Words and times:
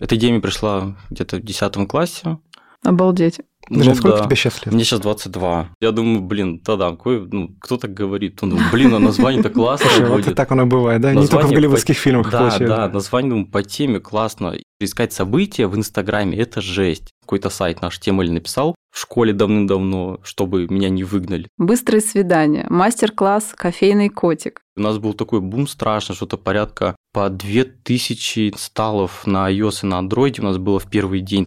Эта 0.00 0.16
идея 0.16 0.32
мне 0.32 0.40
пришла 0.40 0.96
где-то 1.10 1.36
в 1.36 1.42
10 1.42 1.88
классе. 1.88 2.38
Обалдеть. 2.82 3.40
Даже 3.70 3.90
Ну 3.90 3.96
сколько 3.96 4.18
да. 4.18 4.24
тебе 4.24 4.36
сейчас 4.36 4.62
лет? 4.66 4.74
Мне 4.74 4.84
сейчас 4.84 5.00
22. 5.00 5.68
Я 5.80 5.90
думаю, 5.90 6.20
блин, 6.20 6.60
да-да, 6.62 6.90
какой, 6.90 7.26
ну, 7.26 7.48
кто 7.58 7.78
так 7.78 7.94
говорит? 7.94 8.38
Ну, 8.42 8.58
блин, 8.70 8.92
а 8.94 8.98
название-то 8.98 9.48
классное 9.48 9.88
Слушай, 9.88 10.06
вот 10.10 10.18
и 10.18 10.22
будет. 10.24 10.36
так 10.36 10.52
оно 10.52 10.66
бывает, 10.66 11.00
да? 11.00 11.10
Не 11.14 11.20
только 11.22 11.28
в 11.30 11.32
Название 11.34 11.56
голливудских 11.56 11.96
по- 11.96 12.00
фильмах 12.02 12.30
Да, 12.30 12.38
получается. 12.40 12.66
да, 12.76 12.88
название 12.90 13.30
думаю, 13.30 13.46
по 13.46 13.62
теме 13.62 14.00
классно. 14.00 14.54
Искать 14.80 15.14
события 15.14 15.66
в 15.66 15.76
Инстаграме– 15.76 16.36
это 16.38 16.60
жесть. 16.60 17.08
Какой-то 17.22 17.48
сайт 17.48 17.80
наш 17.80 17.98
тема 18.00 18.22
или 18.24 18.32
написал 18.32 18.73
в 18.94 19.00
школе 19.00 19.32
давным-давно, 19.32 20.20
чтобы 20.22 20.68
меня 20.68 20.88
не 20.88 21.02
выгнали. 21.02 21.48
Быстрые 21.58 22.00
свидания, 22.00 22.64
мастер-класс, 22.70 23.52
кофейный 23.56 24.08
котик. 24.08 24.60
У 24.76 24.80
нас 24.80 24.98
был 24.98 25.14
такой 25.14 25.40
бум 25.40 25.66
страшно, 25.66 26.14
что-то 26.14 26.36
порядка 26.36 26.94
по 27.12 27.28
2000 27.28 28.50
инсталлов 28.50 29.26
на 29.26 29.50
iOS 29.50 29.80
и 29.82 29.86
на 29.86 30.00
Android 30.00 30.40
у 30.40 30.44
нас 30.44 30.58
было 30.58 30.78
в 30.78 30.88
первый 30.88 31.20
день. 31.20 31.44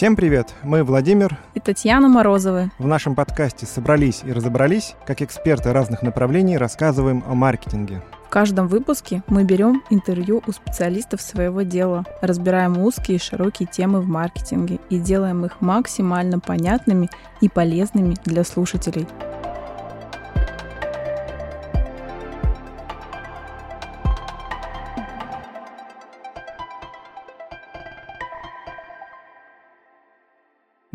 Всем 0.00 0.16
привет, 0.16 0.54
мы 0.62 0.82
Владимир. 0.82 1.36
и 1.52 1.60
Татьяна 1.60 2.08
Морозова. 2.08 2.70
В 2.78 2.86
нашем 2.86 3.14
подкасте 3.14 3.66
«Собрались 3.66 4.22
и 4.24 4.32
разобрались», 4.32 4.94
как 5.04 5.20
эксперты 5.20 5.74
разных 5.74 6.00
направлений 6.00 6.56
рассказываем 6.56 7.22
о 7.28 7.34
маркетинге. 7.34 8.00
В 8.24 8.30
каждом 8.30 8.66
выпуске 8.66 9.22
мы 9.26 9.44
берем 9.44 9.82
интервью 9.90 10.42
у 10.46 10.52
специалистов 10.52 11.20
своего 11.20 11.60
дела, 11.60 12.06
разбираем 12.22 12.78
узкие 12.78 13.18
и 13.18 13.20
широкие 13.20 13.68
темы 13.70 14.00
в 14.00 14.08
маркетинге 14.08 14.78
и 14.88 14.98
делаем 14.98 15.44
их 15.44 15.60
максимально 15.60 16.40
понятными 16.40 17.10
и 17.42 17.50
полезными 17.50 18.16
для 18.24 18.42
слушателей.– 18.42 19.06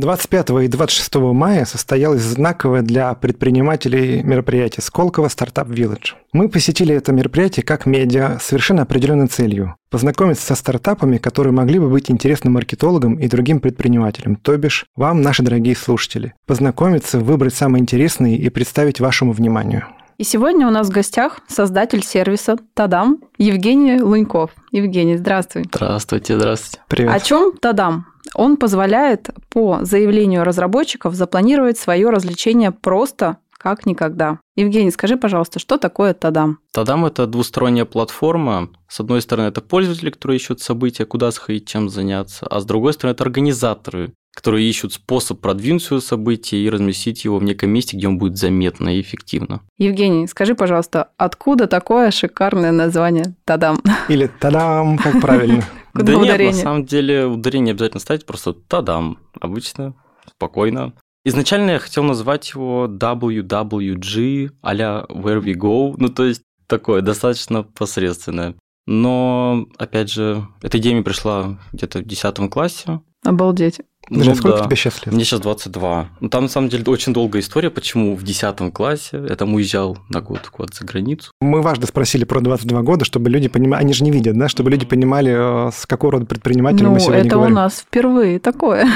25 0.06 0.52
и 0.62 0.68
26 0.68 1.16
мая 1.16 1.66
состоялось 1.66 2.22
знаковое 2.22 2.84
для 2.84 3.12
предпринимателей 3.16 4.22
мероприятие 4.22 4.84
«Сколково 4.84 5.30
Стартап 5.30 5.68
Village». 5.70 6.14
Мы 6.32 6.48
посетили 6.48 6.94
это 6.94 7.12
мероприятие 7.12 7.66
как 7.66 7.88
медиа 7.88 8.38
с 8.40 8.44
совершенно 8.44 8.84
определенной 8.84 9.26
целью– 9.26 9.76
познакомиться 9.90 10.46
со 10.46 10.54
стартапами, 10.54 11.18
которые 11.18 11.54
могли 11.54 11.80
бы 11.80 11.90
быть 11.90 12.12
интересны 12.12 12.52
маркетологам 12.52 13.16
и 13.16 13.28
другим 13.28 13.60
предпринимателям, 13.60 14.36
то 14.36 14.56
бишь 14.58 14.86
вам, 14.96 15.24
наши 15.24 15.42
дорогие 15.42 15.76
слушатели. 15.76 16.36
Познакомиться, 16.46 17.18
выбрать 17.18 17.56
самые 17.56 17.82
интересные 17.82 18.38
и 18.38 18.48
представить 18.50 19.00
вашему 19.00 19.32
вниманию. 19.32 19.88
И 20.20 20.24
сегодня 20.24 20.68
у 20.68 20.70
нас 20.70 20.88
в 20.88 20.92
гостях 20.92 21.40
создатель 21.48 22.04
сервиса 22.04 22.58
Тадам 22.76 23.22
Евгений 23.40 24.00
Луньков. 24.00 24.52
Евгений, 24.72 25.18
здравствуй. 25.18 25.64
Здравствуйте, 25.64 26.38
здравствуйте. 26.38 26.84
Привет. 26.88 27.12
О 27.12 27.20
чем 27.20 27.58
Тадам? 27.58 28.06
Он 28.36 28.58
позволяет 28.58 29.30
по 29.50 29.80
заявлению 29.82 30.44
разработчиков 30.44 31.16
запланировать 31.16 31.78
свое 31.78 32.10
развлечение 32.10 32.72
просто 32.72 33.38
как 33.66 33.88
никогда. 33.88 34.40
Евгений, 34.56 34.92
скажи, 34.92 35.18
пожалуйста, 35.18 35.58
что 35.58 35.80
такое 35.80 36.14
Тадам? 36.14 36.60
Тадам– 36.72 37.04
это 37.08 37.26
двусторонняя 37.26 37.86
платформа. 37.86 38.70
С 38.88 39.00
одной 39.00 39.24
стороны, 39.24 39.48
это 39.48 39.62
пользователи, 39.62 40.12
которые 40.12 40.38
ищут 40.38 40.62
события, 40.62 41.06
куда 41.06 41.32
сходить, 41.32 41.68
чем 41.68 41.90
заняться, 41.90 42.46
а 42.46 42.60
с 42.60 42.66
другой 42.66 42.94
стороны, 42.94 43.14
это 43.14 43.24
организаторы, 43.24 44.14
которые 44.36 44.70
ищут 44.70 44.94
способ 44.94 45.40
продвинуть 45.40 45.82
свое 45.82 46.02
событие 46.02 46.62
и 46.62 46.70
разместить 46.70 47.24
его 47.24 47.38
в 47.38 47.44
неком 47.44 47.72
месте, 47.72 47.98
где 47.98 48.08
он 48.08 48.18
будет 48.20 48.38
заметно 48.38 48.96
и 48.96 49.02
эффективно. 49.02 49.62
Евгений, 49.78 50.28
скажи, 50.28 50.54
пожалуйста, 50.54 51.10
откуда 51.18 51.68
такое 51.68 52.12
шикарное 52.12 52.72
название 52.72 53.36
Тадам? 53.46 53.82
Или 54.10 54.28
«Тадам!» 54.40 54.98
Как 54.98 55.20
правильно? 55.22 55.64
Да 55.96 56.14
нет, 56.14 56.38
на 56.38 56.52
самом 56.52 56.86
деле 56.86 57.26
ударение 57.26 57.72
обязательно 57.72 58.02
ставить 58.02 58.26
просто 58.26 58.52
«тадам». 58.52 59.18
Обычно, 59.40 59.94
спокойно. 60.30 60.92
Изначально 61.24 61.72
я 61.72 61.80
хотел 61.80 62.04
назвать 62.04 62.50
его 62.50 62.88
WWG, 62.88 64.52
а-ля 64.62 65.06
Where 65.08 65.42
We 65.42 65.54
Go, 65.54 65.96
ну 65.98 66.10
то 66.10 66.26
есть 66.26 66.42
такое 66.68 67.02
достаточно 67.02 67.64
посредственное. 67.64 68.56
Но, 68.88 69.68
опять 69.78 70.12
же, 70.12 70.46
эта 70.62 70.78
идея 70.78 70.94
мне 70.94 71.04
пришла 71.04 71.58
где-то 71.72 72.00
в 72.00 72.04
10 72.04 72.50
классе. 72.52 73.00
Обалдеть. 73.26 73.82
Даже 74.10 74.30
Ну 74.30 74.36
сколько 74.36 74.60
да. 74.60 74.66
тебе 74.66 74.76
сейчас 74.76 75.04
лет? 75.06 75.14
Мне 75.16 75.24
сейчас 75.24 75.40
22. 75.40 76.10
Ну, 76.20 76.30
там, 76.30 76.44
на 76.44 76.50
самом 76.50 76.70
деле, 76.70 76.84
очень 76.86 77.12
долгая 77.12 77.42
история, 77.42 77.72
почему 77.72 78.16
в 78.16 78.22
10 78.24 78.72
классе 78.72 79.24
я 79.28 79.36
там 79.36 79.54
уезжал 79.56 79.98
на 80.10 80.22
год 80.22 80.42
куда-то 80.52 80.78
за 80.78 80.86
границу. 80.86 81.32
Мы 81.42 81.62
важно 81.64 81.88
спросили 81.88 82.24
про 82.24 82.40
22 82.40 82.84
года, 82.84 83.04
чтобы 83.04 83.32
люди 83.32 83.48
понимали, 83.48 83.82
они 83.82 83.94
же 83.94 84.04
не 84.04 84.12
видят, 84.12 84.38
да, 84.38 84.48
чтобы 84.48 84.70
люди 84.70 84.86
понимали, 84.86 85.68
э, 85.68 85.72
с 85.74 85.88
какого 85.88 86.14
рода 86.14 86.26
предпринимателем 86.28 86.90
Ну, 86.90 86.94
мы 86.94 87.00
сегодня 87.00 87.22
это 87.22 87.30
говорим. 87.30 87.54
у 87.54 87.56
нас 87.56 87.80
впервые 87.80 88.40
такое. 88.40 88.88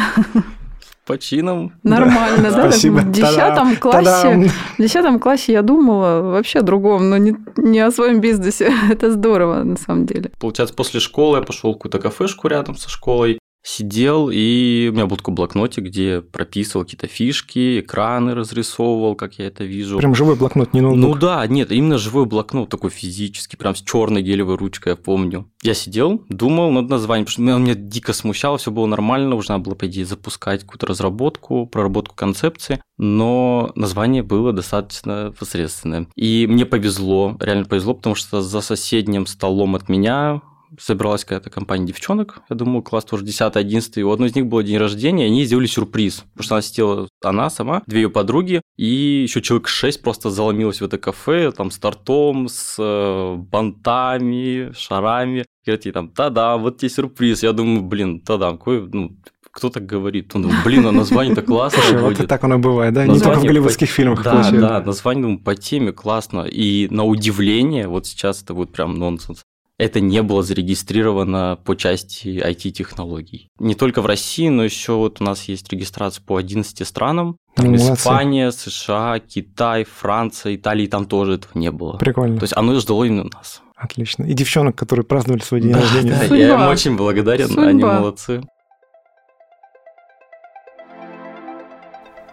По 1.08 1.18
чинам. 1.18 1.72
Нормально, 1.84 2.52
да? 2.52 2.70
Спасибо. 2.70 2.98
В 3.00 3.12
10 3.12 3.36
Та-дам! 3.36 3.76
классе! 3.78 4.52
В 4.78 4.82
10 4.82 5.20
классе 5.20 5.54
я 5.54 5.64
думала 5.64 6.22
вообще 6.22 6.60
о 6.60 6.62
другом, 6.62 7.10
но 7.10 7.18
не, 7.18 7.36
не 7.58 7.80
о 7.80 7.90
своем 7.92 8.22
бизнесе. 8.22 8.72
Это 8.92 9.12
здорово, 9.12 9.64
на 9.64 9.76
самом 9.76 10.06
деле. 10.06 10.30
Получается, 10.40 10.76
после 10.76 11.00
школы 11.00 11.38
я 11.40 11.44
пошел 11.44 11.72
в 11.72 11.78
какую-то 11.78 11.98
кафешку 11.98 12.48
рядом 12.48 12.76
со 12.78 12.90
школой, 12.92 13.40
сидел, 13.62 14.30
и 14.32 14.90
у 14.90 14.94
меня 14.94 15.06
был 15.06 15.18
такой 15.18 15.34
блокнотик, 15.34 15.84
где 15.84 16.22
прописывал 16.22 16.86
какие-то 16.86 17.08
фишки, 17.08 17.82
экраны 17.82 18.34
разрисовывал, 18.34 19.16
как 19.16 19.40
я 19.40 19.48
это 19.48 19.64
вижу. 19.64 19.98
Прям 19.98 20.16
живой 20.16 20.36
блокнот, 20.36 20.74
не 20.74 20.82
Ну 20.82 20.96
ноутбук. 20.96 21.20
да, 21.20 21.46
нет, 21.48 21.72
именно 21.72 21.98
живой 21.98 22.26
блокнот 22.26 22.70
такой 22.70 22.90
физический, 22.90 23.58
прям 23.58 23.76
с 23.76 23.82
черной 23.82 24.22
гелевой 24.22 24.58
ручкой, 24.58 24.90
я 24.90 24.96
помню. 24.96 25.50
Я 25.62 25.74
сидел, 25.74 26.24
думал 26.30 26.72
над 26.72 26.90
названием, 26.90 27.26
потому 27.26 27.34
что 27.34 27.42
меня, 27.42 27.58
меня 27.58 27.76
дико 27.76 28.14
смущало, 28.14 28.58
все 28.58 28.72
было 28.72 28.86
нормально, 28.86 29.36
уже 29.36 29.52
надо 29.52 29.66
было, 29.66 29.76
по 29.76 29.88
идее, 29.88 30.06
запускать 30.06 30.62
какую-то 30.62 30.88
разработку, 30.88 31.66
проработку 31.68 32.16
концепции, 32.16 32.82
но 32.98 33.72
название 33.76 34.24
было 34.24 34.54
достаточно 34.54 35.34
посредственное. 35.38 36.08
И 36.16 36.48
мне 36.48 36.66
повезло, 36.66 37.36
реально 37.40 37.66
повезло, 37.66 37.94
потому 37.94 38.16
что 38.16 38.42
за 38.42 38.62
соседним 38.62 39.26
столом 39.26 39.76
от 39.76 39.90
меня 39.90 40.42
собралась 40.78 41.24
какая-то 41.24 41.50
компания 41.50 41.88
девчонок, 41.88 42.42
я 42.50 42.56
думаю, 42.56 42.84
класс 42.84 43.06
тоже 43.06 43.26
10-11, 43.26 43.92
и 43.96 44.04
у 44.04 44.12
одной 44.12 44.30
из 44.30 44.36
них 44.36 44.46
был 44.46 44.62
день 44.62 44.78
рождения, 44.78 45.26
и 45.26 45.28
они 45.28 45.46
сделали 45.46 45.68
сюрприз, 45.68 46.26
потому 46.34 46.44
что 46.44 46.56
она 46.56 46.62
сидела, 46.62 47.08
она 47.24 47.50
сама, 47.50 47.82
две 47.88 48.02
ее 48.02 48.10
подруги, 48.10 48.62
и 48.78 48.86
еще 49.24 49.42
человек 49.42 49.68
6 49.68 50.02
просто 50.02 50.30
заломилось 50.30 50.82
в 50.82 50.86
это 50.86 50.98
кафе, 50.98 51.52
там, 51.52 51.72
с 51.72 51.78
тортом, 51.78 52.48
с 52.50 52.76
э, 52.78 53.36
бантами, 53.36 54.72
шарами, 54.76 55.46
говорят 55.66 55.86
ей 55.86 55.92
там, 55.92 56.12
да-да, 56.16 56.58
вот 56.58 56.78
тебе 56.78 56.90
сюрприз, 56.90 57.44
я 57.44 57.54
думаю, 57.54 57.82
блин, 57.82 58.22
да-да, 58.26 58.52
какой, 58.52 58.88
ну, 58.88 59.18
кто 59.52 59.70
так 59.70 59.86
говорит? 59.86 60.32
Ну, 60.34 60.52
блин, 60.64 60.86
а 60.86 60.92
название-то 60.92 61.42
классное 61.44 61.82
Слушай, 61.82 62.02
вот 62.02 62.18
будет. 62.18 62.30
так 62.30 62.44
оно 62.44 62.60
бывает, 62.60 62.94
да, 62.94 63.06
не 63.06 63.20
только 63.20 63.40
в 63.40 63.44
голливудских 63.44 63.90
фильмах 63.90 64.24
Да, 64.24 64.50
да, 64.52 64.82
название 64.82 65.24
думаю, 65.24 65.40
по 65.40 65.56
теме 65.56 65.92
классно. 65.92 66.42
И 66.42 66.88
на 66.90 67.04
удивление, 67.04 67.88
вот 67.88 68.06
сейчас 68.06 68.44
это 68.44 68.54
будет 68.54 68.72
прям 68.72 68.96
нонсенс. 68.96 69.44
Это 69.80 70.02
не 70.02 70.22
было 70.22 70.44
зарегистрировано 70.44 71.58
по 71.64 71.74
части 71.74 72.28
IT-технологий. 72.46 73.48
Не 73.60 73.76
только 73.76 74.02
в 74.02 74.06
России, 74.06 74.50
но 74.50 74.66
еще 74.66 74.96
вот 74.96 75.22
у 75.22 75.24
нас 75.24 75.44
есть 75.46 75.72
регистрация 75.72 76.22
по 76.22 76.36
11 76.36 76.86
странам. 76.86 77.38
Там 77.56 77.68
Ну, 77.68 77.72
молодцы. 77.78 77.94
Испания, 78.02 78.52
США, 78.52 79.20
Китай, 79.20 79.86
Франция, 79.86 80.56
Италия, 80.58 80.88
там 80.88 81.06
тоже 81.06 81.36
этого 81.36 81.58
не 81.58 81.72
было. 81.72 81.94
Прикольно, 81.98 82.38
То 82.40 82.44
есть 82.44 82.58
оно 82.58 82.78
ждало 82.78 83.06
именно 83.06 83.30
нас. 83.34 83.62
отлично. 83.78 84.26
И 84.26 84.34
девчонок, 84.34 84.76
которые 84.76 85.06
праздновали 85.06 85.42
свой 85.44 85.62
день 85.62 85.72
Да, 85.72 85.80
рождения. 85.80 86.12
да, 86.12 86.20
Судьба. 86.24 86.36
я 86.36 86.54
им 86.56 86.68
очень 86.68 86.98
благодарен, 86.98 87.58
они 87.58 87.80
Судьба. 87.82 88.00
молодцы. 88.02 88.42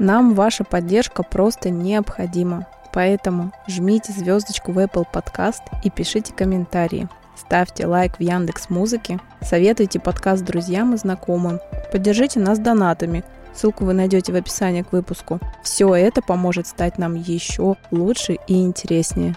Нам 0.00 0.34
ваша 0.34 0.64
поддержка 0.64 1.22
просто 1.22 1.70
необходима. 1.70 2.66
Поэтому 2.92 3.52
жмите 3.68 4.12
звездочку 4.12 4.72
в 4.72 4.78
Apple 4.78 5.04
Podcast 5.12 5.62
и 5.84 5.90
пишите 5.90 6.32
комментарии. 6.32 7.08
Ставьте 7.36 7.86
лайк 7.86 8.16
в 8.18 8.22
Яндекс 8.22 8.70
Музыке, 8.70 9.20
советуйте 9.42 10.00
подкаст 10.00 10.42
друзьям 10.42 10.94
и 10.94 10.96
знакомым, 10.96 11.60
поддержите 11.92 12.40
нас 12.40 12.58
донатами. 12.58 13.24
Ссылку 13.54 13.84
вы 13.84 13.92
найдете 13.92 14.32
в 14.32 14.36
описании 14.36 14.82
к 14.82 14.92
выпуску. 14.92 15.38
Все 15.62 15.94
это 15.94 16.22
поможет 16.22 16.66
стать 16.66 16.98
нам 16.98 17.14
еще 17.14 17.76
лучше 17.90 18.38
и 18.46 18.62
интереснее. 18.62 19.34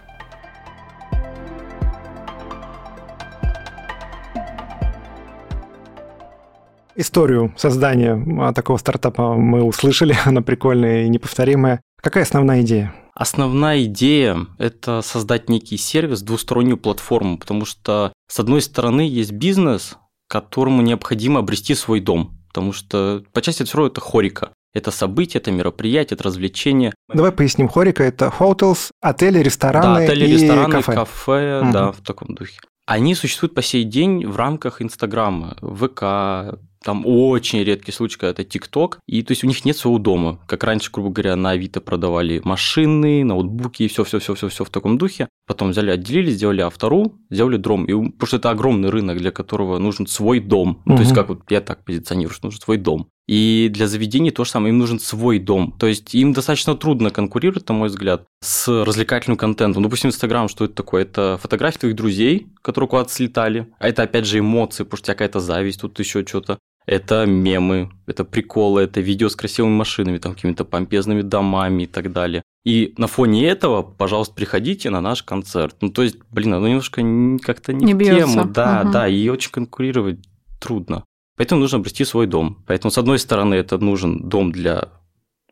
Историю 6.95 7.53
создания 7.55 8.21
а, 8.41 8.53
такого 8.53 8.75
стартапа 8.75 9.35
мы 9.35 9.63
услышали, 9.63 10.17
она 10.25 10.41
прикольная 10.41 11.03
и 11.03 11.09
неповторимая. 11.09 11.81
Какая 12.01 12.23
основная 12.23 12.61
идея? 12.61 12.93
Основная 13.13 13.83
идея– 13.83 14.47
это 14.57 15.01
создать 15.01 15.49
некий 15.49 15.77
сервис, 15.77 16.21
двустороннюю 16.21 16.77
платформу, 16.77 17.37
потому 17.37 17.65
что, 17.65 18.13
с 18.29 18.39
одной 18.39 18.61
стороны, 18.61 19.01
есть 19.01 19.31
бизнес, 19.33 19.97
которому 20.29 20.81
необходимо 20.81 21.39
обрести 21.39 21.75
свой 21.75 21.99
дом, 21.99 22.37
потому 22.47 22.71
что 22.71 23.23
по 23.33 23.41
части 23.41 23.61
это 23.63 23.69
все 23.69 23.77
равно 23.77 23.91
это 23.91 24.01
хорика. 24.01 24.51
Это 24.73 24.91
события, 24.91 25.39
это 25.39 25.51
мероприятия, 25.51 26.13
это 26.13 26.23
развлечения. 26.25 26.93
Давай 27.11 27.31
поясним. 27.31 27.67
Хорика– 27.67 28.03
это 28.05 28.31
hotels, 28.39 28.91
отели, 29.01 29.39
рестораны 29.39 29.99
да, 29.99 30.03
отели, 30.05 30.27
и 30.27 30.33
рестораны, 30.33 30.71
кафе. 30.75 30.93
кафе, 30.93 31.61
Мгм. 31.63 31.71
да, 31.71 31.91
в 31.91 32.01
таком 32.01 32.35
духе. 32.35 32.59
Они 32.85 33.15
существуют 33.15 33.53
по 33.55 33.61
сей 33.63 33.83
день 33.83 34.25
в 34.27 34.35
рамках 34.37 34.81
Инстаграма, 34.81 35.57
ВК, 35.61 36.59
там 36.83 37.03
очень 37.05 37.63
редкий 37.63 37.91
случай, 37.91 38.17
когда 38.17 38.31
это 38.31 38.43
ТикТок, 38.43 38.99
и 39.07 39.21
то 39.21 39.31
есть 39.31 39.43
у 39.43 39.47
них 39.47 39.65
нет 39.65 39.75
своего 39.75 39.99
дома. 39.99 40.39
Как 40.47 40.63
раньше, 40.63 40.91
грубо 40.91 41.09
говоря, 41.09 41.35
на 41.35 41.51
Авито 41.51 41.81
продавали 41.81 42.41
машины, 42.43 43.23
ноутбуки, 43.23 43.87
все, 43.87 44.03
все, 44.03 44.19
все, 44.19 44.35
все, 44.35 44.47
все 44.47 44.63
в 44.63 44.69
таком 44.69 44.97
духе. 44.97 45.27
Потом 45.45 45.71
взяли, 45.71 45.91
отделили, 45.91 46.31
сделали 46.31 46.61
автору, 46.61 47.15
сделали 47.29 47.57
дром. 47.57 47.85
И, 47.85 47.93
потому 47.93 48.27
что 48.27 48.37
это 48.37 48.51
огромный 48.51 48.89
рынок, 48.89 49.17
для 49.17 49.31
которого 49.31 49.77
нужен 49.79 50.07
свой 50.07 50.39
дом. 50.39 50.81
Ну, 50.85 50.95
то 50.95 51.01
есть, 51.01 51.13
как 51.13 51.29
вот 51.29 51.41
я 51.49 51.59
так 51.61 51.83
позиционирую, 51.83 52.33
что 52.33 52.47
нужен 52.47 52.61
свой 52.61 52.77
дом. 52.77 53.09
И 53.27 53.69
для 53.71 53.87
заведений 53.87 54.31
то 54.31 54.43
же 54.43 54.49
самое, 54.49 54.71
им 54.71 54.79
нужен 54.79 54.99
свой 54.99 55.37
дом. 55.37 55.75
То 55.77 55.85
есть 55.85 56.15
им 56.15 56.33
достаточно 56.33 56.75
трудно 56.75 57.11
конкурировать, 57.11 57.67
на 57.69 57.75
мой 57.75 57.89
взгляд, 57.89 58.25
с 58.41 58.67
развлекательным 58.67 59.37
контентом. 59.37 59.83
Допустим, 59.83 60.09
Инстаграм, 60.09 60.49
что 60.49 60.65
это 60.65 60.73
такое? 60.73 61.03
Это 61.03 61.37
фотографии 61.39 61.77
твоих 61.77 61.95
друзей, 61.95 62.47
которые 62.63 62.87
куда-то 62.87 63.11
слетали. 63.11 63.71
А 63.77 63.87
это, 63.87 64.01
опять 64.01 64.25
же, 64.25 64.39
эмоции, 64.39 64.83
потому 64.83 64.97
что 64.97 65.03
у 65.03 65.05
тебя 65.05 65.13
какая-то 65.13 65.39
зависть, 65.41 65.81
тут 65.81 65.99
еще 65.99 66.25
что-то. 66.25 66.57
Это 66.85 67.25
мемы, 67.25 67.91
это 68.07 68.25
приколы, 68.25 68.81
это 68.81 68.99
видео 68.99 69.29
с 69.29 69.35
красивыми 69.35 69.73
машинами, 69.73 70.17
там 70.17 70.33
какими-то 70.33 70.65
помпезными 70.65 71.21
домами 71.21 71.83
и 71.83 71.85
так 71.87 72.11
далее. 72.11 72.41
И 72.65 72.93
на 72.97 73.07
фоне 73.07 73.47
этого, 73.47 73.83
пожалуйста, 73.83 74.33
приходите 74.35 74.89
на 74.89 74.99
наш 75.01 75.23
концерт. 75.23 75.75
Ну, 75.81 75.89
то 75.89 76.01
есть, 76.03 76.17
блин, 76.31 76.53
оно 76.53 76.67
немножко 76.67 77.01
как-то 77.45 77.73
не, 77.73 77.85
Не 77.85 77.93
в 77.93 77.97
бьётся. 77.97 78.33
тему. 78.33 78.45
Да, 78.45 78.81
Мгм. 78.83 78.91
да, 78.91 79.07
и 79.07 79.29
очень 79.29 79.51
конкурировать 79.51 80.19
трудно. 80.59 81.03
Поэтому 81.37 81.61
нужно 81.61 81.77
обрести 81.77 82.03
свой 82.05 82.27
дом. 82.27 82.63
Поэтому, 82.67 82.91
с 82.91 82.97
одной 82.97 83.17
стороны, 83.19 83.53
это 83.55 83.77
нужен 83.77 84.27
дом 84.27 84.51
для 84.51 84.89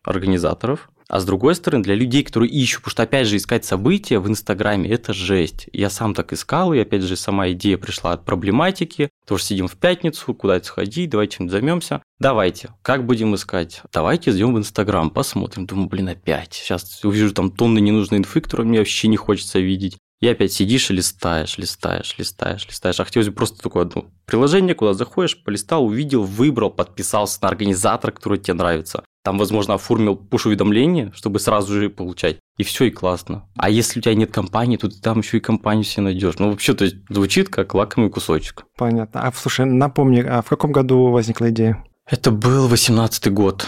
организаторов, 0.04 0.90
а 1.10 1.20
с 1.20 1.26
другой 1.26 1.56
стороны, 1.56 1.84
для 1.84 1.96
людей, 1.96 2.24
которые 2.24 2.52
ищут, 2.52 2.80
потому 2.82 2.92
что, 2.92 3.04
опять 3.04 3.28
же, 3.28 3.38
искать 3.38 3.66
события 3.66 4.20
в 4.20 4.28
Инстаграме– 4.28 4.90
это 4.92 5.14
жесть. 5.14 5.70
Я 5.72 5.90
сам 5.90 6.14
так 6.14 6.34
искал, 6.34 6.74
и, 6.74 6.80
опять 6.80 7.04
же, 7.04 7.16
сама 7.16 7.50
идея 7.52 7.78
пришла 7.78 8.12
от 8.12 8.26
проблематики, 8.26 9.10
тоже 9.26 9.44
сидим 9.44 9.68
в 9.68 9.76
пятницу, 9.76 10.34
куда-то 10.34 10.66
сходить, 10.66 11.10
давайте 11.10 11.38
чем-нибудь 11.38 11.52
займемся. 11.52 12.04
Давайте, 12.20 12.70
как 12.82 13.06
будем 13.06 13.36
искать? 13.36 13.82
Давайте 13.94 14.32
зайдем 14.32 14.56
в 14.56 14.58
Инстаграм, 14.58 15.10
посмотрим. 15.10 15.66
Думаю, 15.66 15.88
блин, 15.88 16.10
опять. 16.10 16.54
Сейчас 16.54 17.04
увижу 17.06 17.34
там 17.34 17.52
тонны 17.52 17.80
ненужной 17.80 18.20
инфы, 18.20 18.42
которую 18.42 18.68
мне 18.68 18.80
вообще 18.80 19.08
не 19.08 19.18
хочется 19.18 19.60
видеть. 19.60 19.98
И 20.20 20.28
опять 20.28 20.52
сидишь 20.52 20.90
и 20.90 20.94
листаешь, 20.94 21.60
листаешь, 21.60 22.16
листаешь, 22.18 22.66
листаешь. 22.68 23.00
А 23.00 23.06
хотелось 23.06 23.30
бы 23.30 23.36
просто 23.36 23.62
такое 23.62 23.84
одно 23.84 24.06
приложение, 24.26 24.76
куда 24.76 24.94
заходишь, 24.94 25.42
полистал, 25.42 25.86
увидел, 25.86 26.24
выбрал, 26.24 26.70
подписался 26.70 27.40
на 27.42 27.48
организатора, 27.48 28.12
который 28.12 28.40
тебе 28.40 28.56
нравится. 28.56 29.04
Там, 29.24 29.38
возможно, 29.38 29.74
оформил 29.74 30.16
пуш-уведомление, 30.16 31.12
чтобы 31.14 31.40
сразу 31.40 31.74
же 31.74 31.90
получать. 31.90 32.40
И 32.58 32.64
все, 32.64 32.86
и 32.86 32.92
классно. 32.92 33.48
А 33.58 33.70
если 33.70 34.00
у 34.00 34.02
тебя 34.02 34.16
нет 34.16 34.32
компании, 34.32 34.78
то 34.78 34.90
ты 34.90 35.00
там 35.00 35.20
еще 35.20 35.38
и 35.38 35.42
компанию 35.42 35.84
себе 35.84 36.04
найдешь. 36.04 36.36
Ну, 36.40 36.52
вообще, 36.52 36.74
то 36.74 36.86
есть, 36.86 36.96
звучит 37.10 37.50
как 37.50 37.74
лакомый 37.74 38.10
кусочек. 38.10 38.66
Понятно. 38.78 39.22
А 39.22 39.34
слушай, 39.34 39.66
напомни, 39.66 40.22
а 40.22 40.42
в 40.42 40.48
каком 40.48 40.72
году 40.72 41.08
возникла 41.08 41.50
идея? 41.50 41.84
Это 42.10 42.32
был 42.32 42.70
18-й 42.70 43.32
год. 43.32 43.68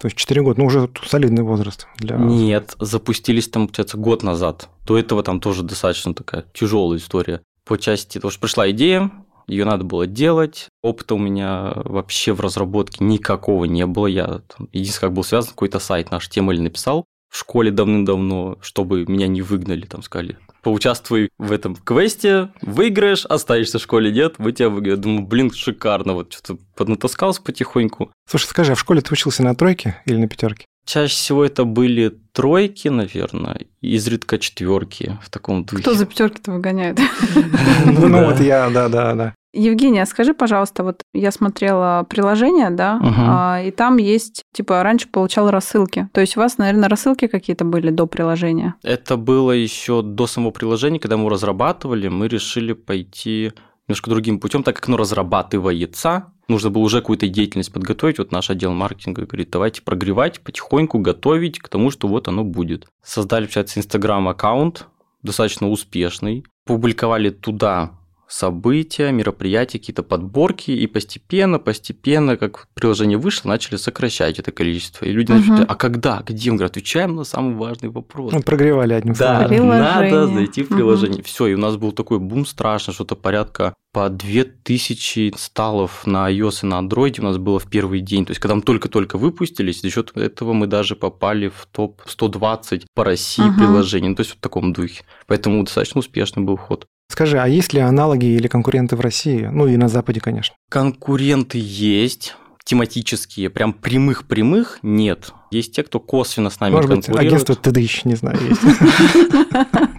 То 0.00 0.06
есть 0.06 0.16
4 0.16 0.42
года, 0.42 0.60
ну 0.60 0.66
уже 0.66 0.90
солидный 1.06 1.44
возраст 1.44 1.86
для... 1.96 2.16
Нет, 2.16 2.74
запустились 2.80 3.48
там, 3.48 3.68
получается, 3.68 3.96
год 3.96 4.24
назад. 4.24 4.68
До 4.84 4.98
этого 4.98 5.22
там 5.22 5.38
тоже 5.38 5.62
достаточно 5.62 6.12
такая 6.12 6.44
тяжелая 6.52 6.98
история. 6.98 7.40
По 7.64 7.78
части 7.78 8.18
того, 8.18 8.32
что 8.32 8.40
пришла 8.40 8.68
идея, 8.72 9.12
ее 9.52 9.64
надо 9.64 9.84
было 9.84 10.06
делать. 10.06 10.68
Опыта 10.82 11.14
у 11.14 11.18
меня 11.18 11.72
вообще 11.76 12.32
в 12.32 12.40
разработке 12.40 13.04
никакого 13.04 13.64
не 13.66 13.86
было. 13.86 14.06
Я 14.06 14.40
там, 14.56 14.68
единственное, 14.72 15.08
как 15.10 15.12
был 15.12 15.24
связан, 15.24 15.50
какой-то 15.50 15.78
сайт 15.78 16.10
наш 16.10 16.28
тема 16.28 16.52
или 16.52 16.60
написал 16.60 17.04
в 17.30 17.38
школе 17.38 17.70
давным-давно, 17.70 18.58
чтобы 18.60 19.06
меня 19.06 19.26
не 19.26 19.40
выгнали, 19.40 19.86
там 19.86 20.02
сказали, 20.02 20.36
поучаствуй 20.62 21.30
в 21.38 21.50
этом 21.50 21.76
квесте, 21.76 22.50
выиграешь, 22.60 23.24
останешься 23.24 23.78
в 23.78 23.82
школе, 23.82 24.12
нет, 24.12 24.34
мы 24.38 24.52
тебя 24.52 24.68
выиграем. 24.68 25.00
Думаю, 25.00 25.26
блин, 25.26 25.50
шикарно, 25.50 26.12
вот 26.12 26.34
что-то 26.34 26.60
поднатаскался 26.76 27.40
потихоньку. 27.40 28.10
Слушай, 28.28 28.46
скажи, 28.48 28.72
а 28.72 28.74
в 28.74 28.80
школе 28.80 29.00
ты 29.00 29.14
учился 29.14 29.42
на 29.42 29.54
тройке 29.54 29.96
или 30.04 30.16
на 30.16 30.28
пятерке? 30.28 30.66
Чаще 30.84 31.14
всего 31.14 31.42
это 31.44 31.64
были 31.64 32.12
тройки, 32.32 32.88
наверное, 32.88 33.60
изредка 33.80 34.38
четверки 34.38 35.18
в 35.22 35.30
таком 35.30 35.64
духе. 35.64 35.80
Кто 35.82 35.94
за 35.94 36.04
пятерки-то 36.04 36.52
выгоняет? 36.52 36.98
Ну 37.86 38.08
Да. 38.10 38.26
вот 38.28 38.40
я, 38.40 38.68
да, 38.68 38.88
да, 38.90 39.14
да. 39.14 39.34
Евгения, 39.52 40.06
скажи, 40.06 40.32
пожалуйста, 40.34 40.82
вот 40.82 41.02
я 41.12 41.30
смотрела 41.30 42.06
приложение, 42.08 42.70
да, 42.70 42.96
Мгм. 42.96 43.14
а, 43.28 43.62
и 43.62 43.70
там 43.70 43.98
есть, 43.98 44.44
типа, 44.52 44.82
раньше 44.82 45.08
получал 45.08 45.50
рассылки. 45.50 46.08
То 46.12 46.20
есть 46.20 46.36
у 46.36 46.40
вас, 46.40 46.58
наверное, 46.58 46.88
рассылки 46.88 47.26
какие-то 47.26 47.64
были 47.64 47.90
до 47.90 48.06
приложения? 48.06 48.74
Это 48.82 49.16
было 49.16 49.52
еще 49.52 50.02
до 50.02 50.26
самого 50.26 50.52
приложения, 50.52 50.98
когда 50.98 51.16
мы 51.16 51.22
его 51.22 51.28
разрабатывали, 51.30 52.08
мы 52.08 52.28
решили 52.28 52.72
пойти 52.72 53.52
немножко 53.88 54.10
другим 54.10 54.38
путем, 54.40 54.62
так 54.62 54.76
как 54.76 54.88
оно 54.88 54.96
разрабатывается, 54.96 56.32
нужно 56.48 56.70
было 56.70 56.82
уже 56.82 57.00
какую-то 57.00 57.28
деятельность 57.28 57.72
подготовить. 57.72 58.18
Вот 58.18 58.32
наш 58.32 58.48
отдел 58.48 58.72
маркетинга 58.72 59.26
говорит, 59.26 59.50
давайте 59.50 59.82
прогревать, 59.82 60.40
потихоньку 60.40 60.98
готовить 60.98 61.58
к 61.58 61.68
тому, 61.68 61.90
что 61.90 62.08
вот 62.08 62.28
оно 62.28 62.44
будет. 62.44 62.86
Создали, 63.04 63.44
получается, 63.44 63.80
Инстаграм 63.80 64.26
аккаунт, 64.28 64.86
достаточно 65.22 65.68
успешный, 65.68 66.44
публиковали 66.64 67.30
туда 67.30 67.90
события, 68.32 69.12
мероприятия, 69.12 69.78
какие-то 69.78 70.02
подборки, 70.02 70.70
и 70.70 70.86
постепенно, 70.86 71.58
постепенно, 71.58 72.36
как 72.36 72.68
приложение 72.74 73.18
вышло, 73.18 73.48
начали 73.48 73.76
сокращать 73.76 74.38
это 74.38 74.50
количество. 74.52 75.04
И 75.04 75.12
люди 75.12 75.32
Мгм. 75.32 75.48
начали, 75.48 75.66
а 75.68 75.74
когда, 75.74 76.22
где? 76.26 76.50
Мы 76.50 76.56
говорим, 76.56 76.70
отвечаем 76.70 77.14
на 77.14 77.24
самый 77.24 77.54
важный 77.56 77.90
вопрос. 77.90 78.32
Ну, 78.32 78.42
прогревали 78.42 78.94
одним 78.94 79.14
Да, 79.14 79.46
словом. 79.46 79.68
Надо 79.68 80.26
зайти 80.28 80.62
в 80.62 80.68
приложение. 80.68 81.22
Все, 81.22 81.46
и 81.48 81.54
у 81.54 81.58
нас 81.58 81.76
был 81.76 81.92
такой 81.92 82.18
бум 82.18 82.46
страшно, 82.46 82.92
что-то 82.92 83.16
порядка 83.16 83.74
по 83.92 84.08
2000 84.08 85.28
инсталлов 85.34 86.06
на 86.06 86.30
iOS 86.32 86.60
и 86.62 86.66
на 86.66 86.80
Android 86.80 87.20
у 87.20 87.24
нас 87.24 87.36
было 87.36 87.58
в 87.58 87.68
первый 87.68 88.00
день. 88.00 88.24
То 88.24 88.30
есть, 88.30 88.40
когда 88.40 88.54
мы 88.54 88.62
только-только 88.62 89.18
выпустились, 89.18 89.82
за 89.82 89.90
счет 89.90 90.16
этого 90.16 90.54
мы 90.54 90.66
даже 90.66 90.96
попали 90.96 91.48
в 91.48 91.68
топ-120 91.70 92.84
по 92.94 93.04
России 93.04 93.42
Мгм. 93.44 93.58
приложений. 93.58 94.08
Ну, 94.10 94.14
то 94.14 94.20
есть, 94.22 94.32
в 94.32 94.40
таком 94.40 94.72
духе. 94.72 95.04
Поэтому 95.26 95.62
достаточно 95.62 95.98
успешный 95.98 96.42
был 96.42 96.56
ход. 96.56 96.86
Скажи, 97.12 97.38
а 97.38 97.46
есть 97.46 97.74
ли 97.74 97.80
аналоги 97.80 98.24
или 98.24 98.48
конкуренты 98.48 98.96
в 98.96 99.00
России? 99.02 99.46
Ну 99.52 99.66
и 99.66 99.76
на 99.76 99.88
Западе, 99.88 100.18
конечно. 100.18 100.56
Конкуренты 100.70 101.58
есть, 101.62 102.34
тематические, 102.64 103.50
прям 103.50 103.74
прямых-прямых 103.74 104.78
нет. 104.80 105.34
Есть 105.50 105.76
те, 105.76 105.82
кто 105.82 106.00
косвенно 106.00 106.48
с 106.48 106.58
нами 106.58 106.72
Может 106.72 106.90
быть, 106.90 107.04
конкурирует. 107.04 107.44
агентство 107.44 107.54
ТДИ, 107.54 108.08
не 108.08 108.14
знаю, 108.14 108.38
есть. 108.40 108.62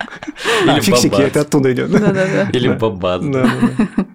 Или 0.63 0.69
А, 0.71 0.81
фиксики, 0.81 1.21
это 1.21 1.41
оттуда 1.41 1.73
идет. 1.73 1.89
Или 2.53 2.67
Да. 2.67 2.75
Бабац. 2.75 3.23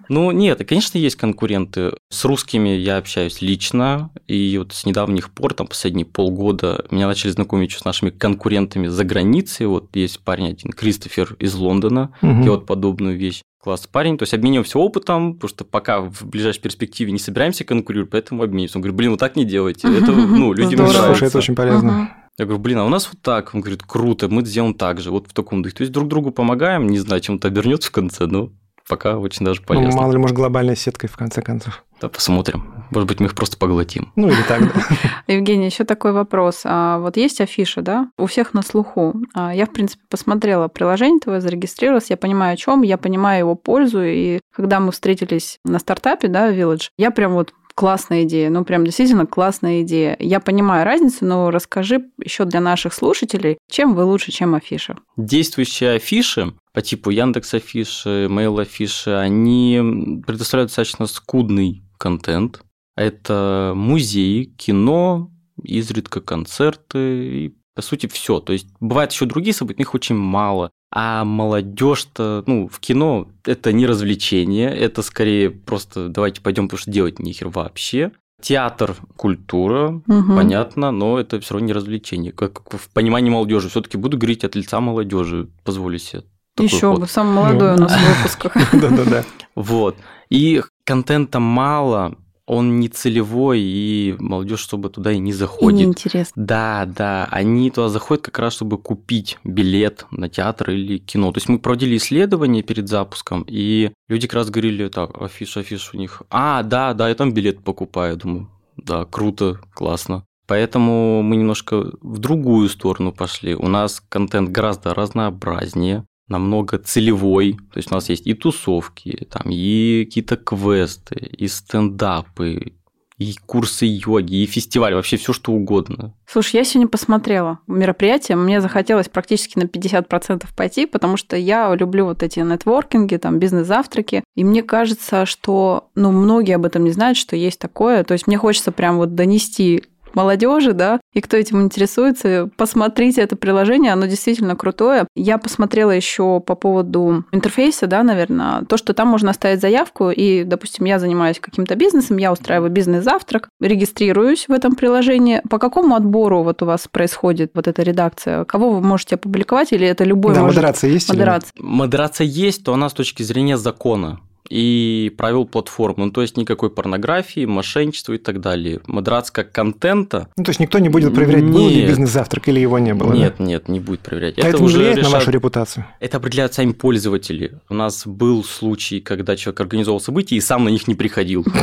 Ну, 0.09 0.31
нет, 0.31 0.67
конечно, 0.67 0.97
есть 0.97 1.15
конкуренты. 1.17 1.91
С 2.09 2.25
русскими 2.25 2.69
я 2.69 2.97
общаюсь 2.97 3.41
лично, 3.41 4.09
и 4.27 4.57
вот 4.57 4.73
с 4.73 4.85
недавних 4.85 5.29
пор, 5.31 5.53
там, 5.53 5.67
последние 5.67 6.05
полгода, 6.05 6.85
меня 6.89 7.05
начали 7.07 7.29
знакомить 7.31 7.73
с 7.73 7.85
нашими 7.85 8.09
конкурентами 8.09 8.87
за 8.87 9.03
границей. 9.03 9.67
Вот 9.67 9.95
есть 9.95 10.19
парень 10.21 10.49
один, 10.49 10.71
Кристофер 10.71 11.35
из 11.39 11.53
Лондона, 11.53 12.11
Мгм. 12.21 12.43
делает 12.43 12.65
подобную 12.65 13.17
вещь. 13.17 13.41
Класс 13.61 13.87
парень, 13.91 14.17
то 14.17 14.23
есть 14.23 14.33
обмениваемся 14.33 14.79
опытом, 14.79 15.33
потому 15.33 15.49
что 15.49 15.65
пока 15.65 15.99
в 15.99 16.25
ближайшей 16.25 16.61
перспективе 16.61 17.11
не 17.11 17.19
собираемся 17.19 17.65
конкурировать, 17.65 18.09
поэтому 18.09 18.41
обмениваемся. 18.41 18.77
Он 18.77 18.81
говорит, 18.81 18.95
блин, 18.95 19.11
вот 19.11 19.19
так 19.19 19.35
не 19.35 19.43
делайте, 19.43 19.87
это, 19.95 20.11
ну, 20.13 20.53
людям 20.53 20.71
Здорово. 20.71 20.91
нравится. 20.93 21.07
Слушай, 21.13 21.27
это 21.27 21.37
очень 21.39 21.55
полезно. 21.55 22.15
Я 22.39 22.45
говорю, 22.45 22.61
блин, 22.61 22.77
а 22.79 22.85
у 22.85 22.89
нас 22.89 23.09
вот 23.11 23.21
так. 23.21 23.53
Он 23.53 23.59
говорит, 23.59 23.83
круто, 23.83 24.29
мы 24.29 24.45
сделаем 24.45 24.73
так 24.73 25.01
же, 25.01 25.11
вот 25.11 25.27
в 25.27 25.33
таком 25.33 25.61
духе. 25.61 25.75
То 25.75 25.81
есть 25.81 25.91
друг 25.91 26.07
другу 26.07 26.31
помогаем, 26.31 26.87
не 26.87 26.97
знаю, 26.97 27.21
чем 27.21 27.35
это 27.35 27.49
обернется 27.49 27.89
в 27.89 27.91
конце, 27.91 28.27
но 28.27 28.49
пока 28.87 29.17
очень 29.17 29.45
даже 29.45 29.59
Ну, 29.59 29.67
полезно. 29.67 30.01
мало 30.01 30.13
ли, 30.13 30.17
может, 30.17 30.35
глобальной 30.37 30.77
сеткой, 30.77 31.09
в 31.09 31.17
конце 31.17 31.41
концов. 31.41 31.83
Да, 32.01 32.07
посмотрим. 32.07 32.85
Может 32.91 33.09
быть, 33.09 33.19
мы 33.19 33.25
их 33.25 33.35
просто 33.35 33.57
поглотим. 33.57 34.13
Ну, 34.15 34.29
или 34.29 34.41
так, 34.47 34.61
да. 34.61 34.81
Евгений, 35.33 35.65
еще 35.65 35.83
такой 35.83 36.13
вопрос. 36.13 36.61
А 36.63 36.97
вот 36.99 37.17
есть 37.17 37.41
афиша, 37.41 37.81
да? 37.81 38.09
У 38.17 38.25
всех 38.25 38.53
на 38.53 38.61
слуху. 38.61 39.15
А 39.35 39.53
Я, 39.53 39.65
в 39.65 39.73
принципе, 39.73 40.01
посмотрела 40.09 40.69
приложение 40.69 41.19
твое, 41.19 41.41
зарегистрировалась, 41.41 42.09
я 42.09 42.15
понимаю, 42.15 42.53
о 42.53 42.57
чем, 42.57 42.83
я 42.83 42.97
понимаю 42.97 43.39
его 43.39 43.55
пользу. 43.55 44.01
И 44.01 44.39
когда 44.55 44.79
мы 44.79 44.93
встретились 44.93 45.59
на 45.65 45.77
стартапе, 45.77 46.29
да, 46.29 46.51
Village, 46.53 46.87
я 46.97 47.11
прям 47.11 47.33
вот 47.33 47.53
классная 47.79 48.23
идея, 48.23 48.49
ну 48.49 48.65
прям 48.65 48.83
действительно 48.83 49.25
классная 49.25 49.83
идея. 49.83 50.17
Я 50.19 50.41
понимаю 50.41 50.83
разницу, 50.83 51.23
но 51.23 51.49
расскажи 51.49 52.09
еще 52.21 52.43
для 52.43 52.59
наших 52.59 52.93
слушателей, 52.93 53.57
чем 53.71 53.95
вы 53.95 54.03
лучше, 54.03 54.33
чем 54.33 54.53
афиша. 54.53 54.97
Действующие 55.15 55.91
афиши 55.91 56.53
по 56.73 56.81
типу 56.81 57.09
Яндекс 57.09 57.53
афиши, 57.53 58.27
Mail 58.29 58.61
афиши, 58.61 59.11
они 59.11 60.21
предоставляют 60.27 60.71
достаточно 60.71 61.07
скудный 61.07 61.81
контент. 61.97 62.61
Это 62.97 63.71
музеи, 63.73 64.43
кино, 64.57 65.31
изредка 65.63 66.19
концерты 66.19 67.45
и, 67.45 67.55
по 67.75 67.81
сути, 67.81 68.07
все. 68.07 68.41
То 68.41 68.51
есть 68.51 68.67
бывают 68.81 69.13
еще 69.13 69.25
другие 69.25 69.53
события, 69.53 69.83
их 69.83 69.93
очень 69.93 70.15
мало. 70.15 70.69
А 70.91 71.23
молодежь-то, 71.23 72.43
ну, 72.47 72.67
в 72.67 72.79
кино 72.79 73.27
это 73.45 73.71
не 73.71 73.85
развлечение, 73.85 74.69
это 74.75 75.01
скорее 75.03 75.49
просто 75.51 76.09
давайте 76.09 76.41
пойдем, 76.41 76.67
потому 76.67 76.79
что 76.79 76.91
делать 76.91 77.19
нехер 77.19 77.49
вообще. 77.49 78.11
Театр, 78.41 78.95
культура, 79.17 80.01
Мгм. 80.07 80.35
понятно, 80.35 80.91
но 80.91 81.19
это 81.19 81.39
все 81.41 81.53
равно 81.55 81.67
не 81.67 81.73
развлечение. 81.73 82.31
Как 82.31 82.61
в 82.73 82.89
понимании 82.93 83.29
молодежи. 83.29 83.69
Все-таки 83.69 83.97
буду 83.97 84.17
говорить 84.17 84.43
от 84.45 84.55
лица 84.55 84.79
молодежи, 84.79 85.49
позволю 85.65 85.99
себе. 85.99 86.23
Еще 86.57 86.91
ход. 86.91 87.01
бы, 87.01 87.07
самый 87.07 87.35
молодой 87.35 87.69
Ну. 87.71 87.75
у 87.75 87.79
нас 87.81 87.93
в 87.93 88.17
выпусках. 88.17 88.53
Да-да-да. 88.73 89.23
Вот. 89.55 89.95
И 90.29 90.61
контента 90.85 91.39
мало, 91.39 92.15
он 92.49 92.79
не 92.79 92.89
целевой, 92.89 93.61
и 93.61 94.15
молодежь 94.17 94.59
чтобы 94.59 94.89
туда 94.89 95.11
и 95.11 95.19
не 95.19 95.29
И 95.29 95.33
заходит. 95.33 95.79
неинтересно. 95.79 96.33
Да, 96.35 96.85
да, 96.87 97.27
они 97.29 97.69
туда 97.69 97.89
заходят 97.89 98.25
как 98.25 98.39
раз, 98.39 98.53
чтобы 98.53 98.79
купить 98.79 99.37
билет 99.43 100.05
на 100.11 100.29
театр 100.29 100.71
или 100.71 100.97
кино. 100.97 101.31
То 101.31 101.37
есть 101.37 101.47
мы 101.47 101.59
проводили 101.59 101.97
исследования 101.97 102.63
перед 102.63 102.89
запуском, 102.89 103.45
и 103.47 103.91
люди 104.07 104.27
как 104.27 104.35
раз 104.37 104.49
говорили, 104.49 104.87
так, 104.87 105.21
афиш, 105.21 105.57
афиш 105.57 105.91
у 105.93 105.97
них. 105.97 106.23
А, 106.31 106.63
да, 106.63 106.93
да, 106.95 107.07
я 107.07 107.15
там 107.15 107.33
билет 107.33 107.63
покупаю. 107.63 108.17
Думаю, 108.17 108.49
да, 108.77 109.05
круто, 109.05 109.59
классно. 109.75 110.25
Поэтому 110.47 111.21
мы 111.21 111.35
немножко 111.35 111.91
в 112.01 112.17
другую 112.17 112.69
сторону 112.69 113.11
пошли. 113.11 113.53
У 113.53 113.67
нас 113.67 114.01
контент 114.09 114.49
гораздо 114.49 114.95
разнообразнее, 114.95 116.05
намного 116.29 116.77
целевой. 116.77 117.53
То 117.73 117.77
есть 117.77 117.91
у 117.91 117.95
нас 117.95 118.09
есть 118.09 118.27
и 118.27 118.33
тусовки, 118.33 119.27
там, 119.29 119.51
и 119.51 120.05
какие-то 120.05 120.37
квесты, 120.37 121.15
и 121.15 121.47
стендапы, 121.47 122.73
и 123.19 123.35
курсы 123.45 123.85
йоги, 123.85 124.37
и 124.37 124.45
фестиваль, 124.45 124.93
вообще 124.93 125.17
все 125.17 125.33
что 125.33 125.51
угодно. 125.51 126.13
Слушай, 126.25 126.57
я 126.57 126.63
сегодня 126.63 126.87
посмотрела 126.87 127.59
мероприятие, 127.67 128.37
мне 128.37 128.61
захотелось 128.61 129.09
практически 129.09 129.59
на 129.59 129.63
50% 129.63 130.45
пойти, 130.55 130.85
потому 130.85 131.17
что 131.17 131.35
я 131.35 131.75
люблю 131.75 132.05
вот 132.05 132.23
эти 132.23 132.39
нетворкинги, 132.39 133.17
там, 133.17 133.37
бизнес-завтраки, 133.37 134.23
и 134.35 134.43
мне 134.45 134.63
кажется, 134.63 135.25
что, 135.25 135.89
ну, 135.95 136.11
многие 136.11 136.55
об 136.55 136.65
этом 136.65 136.85
не 136.85 136.91
знают, 136.91 137.17
что 137.17 137.35
есть 137.35 137.59
такое, 137.59 138.05
то 138.05 138.13
есть 138.13 138.25
мне 138.25 138.37
хочется 138.37 138.71
прям 138.71 138.97
вот 138.97 139.15
донести 139.15 139.83
молодежи, 140.13 140.73
да, 140.73 140.99
и 141.13 141.21
кто 141.21 141.37
этим 141.37 141.61
интересуется, 141.61 142.49
посмотрите 142.57 143.21
это 143.21 143.35
приложение, 143.35 143.93
оно 143.93 144.05
действительно 144.05 144.55
крутое. 144.55 145.07
Я 145.15 145.37
посмотрела 145.37 145.91
еще 145.91 146.39
по 146.39 146.55
поводу 146.55 147.25
интерфейса, 147.31 147.87
да, 147.87 148.03
наверное, 148.03 148.63
то, 148.65 148.77
что 148.77 148.93
там 148.93 149.07
можно 149.07 149.31
оставить 149.31 149.61
заявку, 149.61 150.09
и, 150.09 150.43
допустим, 150.43 150.85
я 150.85 150.99
занимаюсь 150.99 151.39
каким-то 151.39 151.75
бизнесом, 151.75 152.17
я 152.17 152.31
устраиваю 152.31 152.71
бизнес-завтрак, 152.71 153.49
регистрируюсь 153.59 154.47
в 154.47 154.51
этом 154.51 154.75
приложении. 154.75 155.41
По 155.49 155.57
какому 155.59 155.95
отбору 155.95 156.43
вот 156.43 156.61
у 156.61 156.65
вас 156.65 156.87
происходит 156.89 157.51
вот 157.53 157.67
эта 157.67 157.81
редакция? 157.83 158.45
Кого 158.45 158.71
вы 158.71 158.81
можете 158.81 159.15
опубликовать, 159.15 159.71
или 159.71 159.87
это 159.87 160.03
любой 160.03 160.33
Да, 160.35 160.41
может... 160.41 160.55
модерация 160.55 160.89
есть? 160.89 161.09
Модерация. 161.09 161.51
Модерация 161.59 162.25
есть, 162.25 162.63
то 162.63 162.73
она 162.73 162.89
с 162.89 162.93
точки 162.93 163.23
зрения 163.23 163.57
закона 163.57 164.19
и 164.49 165.13
правил 165.17 165.45
платформы. 165.45 166.05
Ну, 166.05 166.11
то 166.11 166.21
есть 166.21 166.37
никакой 166.37 166.69
порнографии, 166.69 167.45
мошенничества 167.45 168.13
и 168.13 168.17
так 168.17 168.41
далее. 168.41 168.81
Модерация 168.87 169.33
как 169.33 169.51
контента 169.51 170.27
Ну, 170.37 170.43
то 170.43 170.49
есть 170.49 170.59
никто 170.59 170.79
не 170.79 170.89
будет 170.89 171.13
проверять, 171.13 171.43
был 171.45 171.69
ли 171.69 171.77
Нет. 171.77 171.89
бизнес-завтрак 171.89 172.47
или 172.49 172.59
его 172.59 172.79
не 172.79 172.93
было? 172.93 173.11
да? 173.11 173.17
нет, 173.17 173.39
нет, 173.39 173.69
не 173.69 173.79
будет 173.79 174.01
проверять. 174.01 174.37
А 174.39 174.47
это, 174.47 174.57
не 174.57 174.63
уже 174.63 174.77
влияет 174.77 174.97
на 174.97 175.01
решат- 175.01 175.11
вашу 175.11 175.31
репутацию? 175.31 175.85
Это 175.99 176.17
определяют 176.17 176.53
сами 176.53 176.71
пользователи. 176.71 177.53
У 177.69 177.73
нас 177.73 178.05
был 178.05 178.43
случай, 178.43 178.99
когда 178.99 179.35
человек 179.35 179.59
организовал 179.61 179.99
события 179.99 180.35
и 180.35 180.41
сам 180.41 180.63
на 180.65 180.69
них 180.69 180.87
не 180.87 180.95
приходил. 180.95 181.45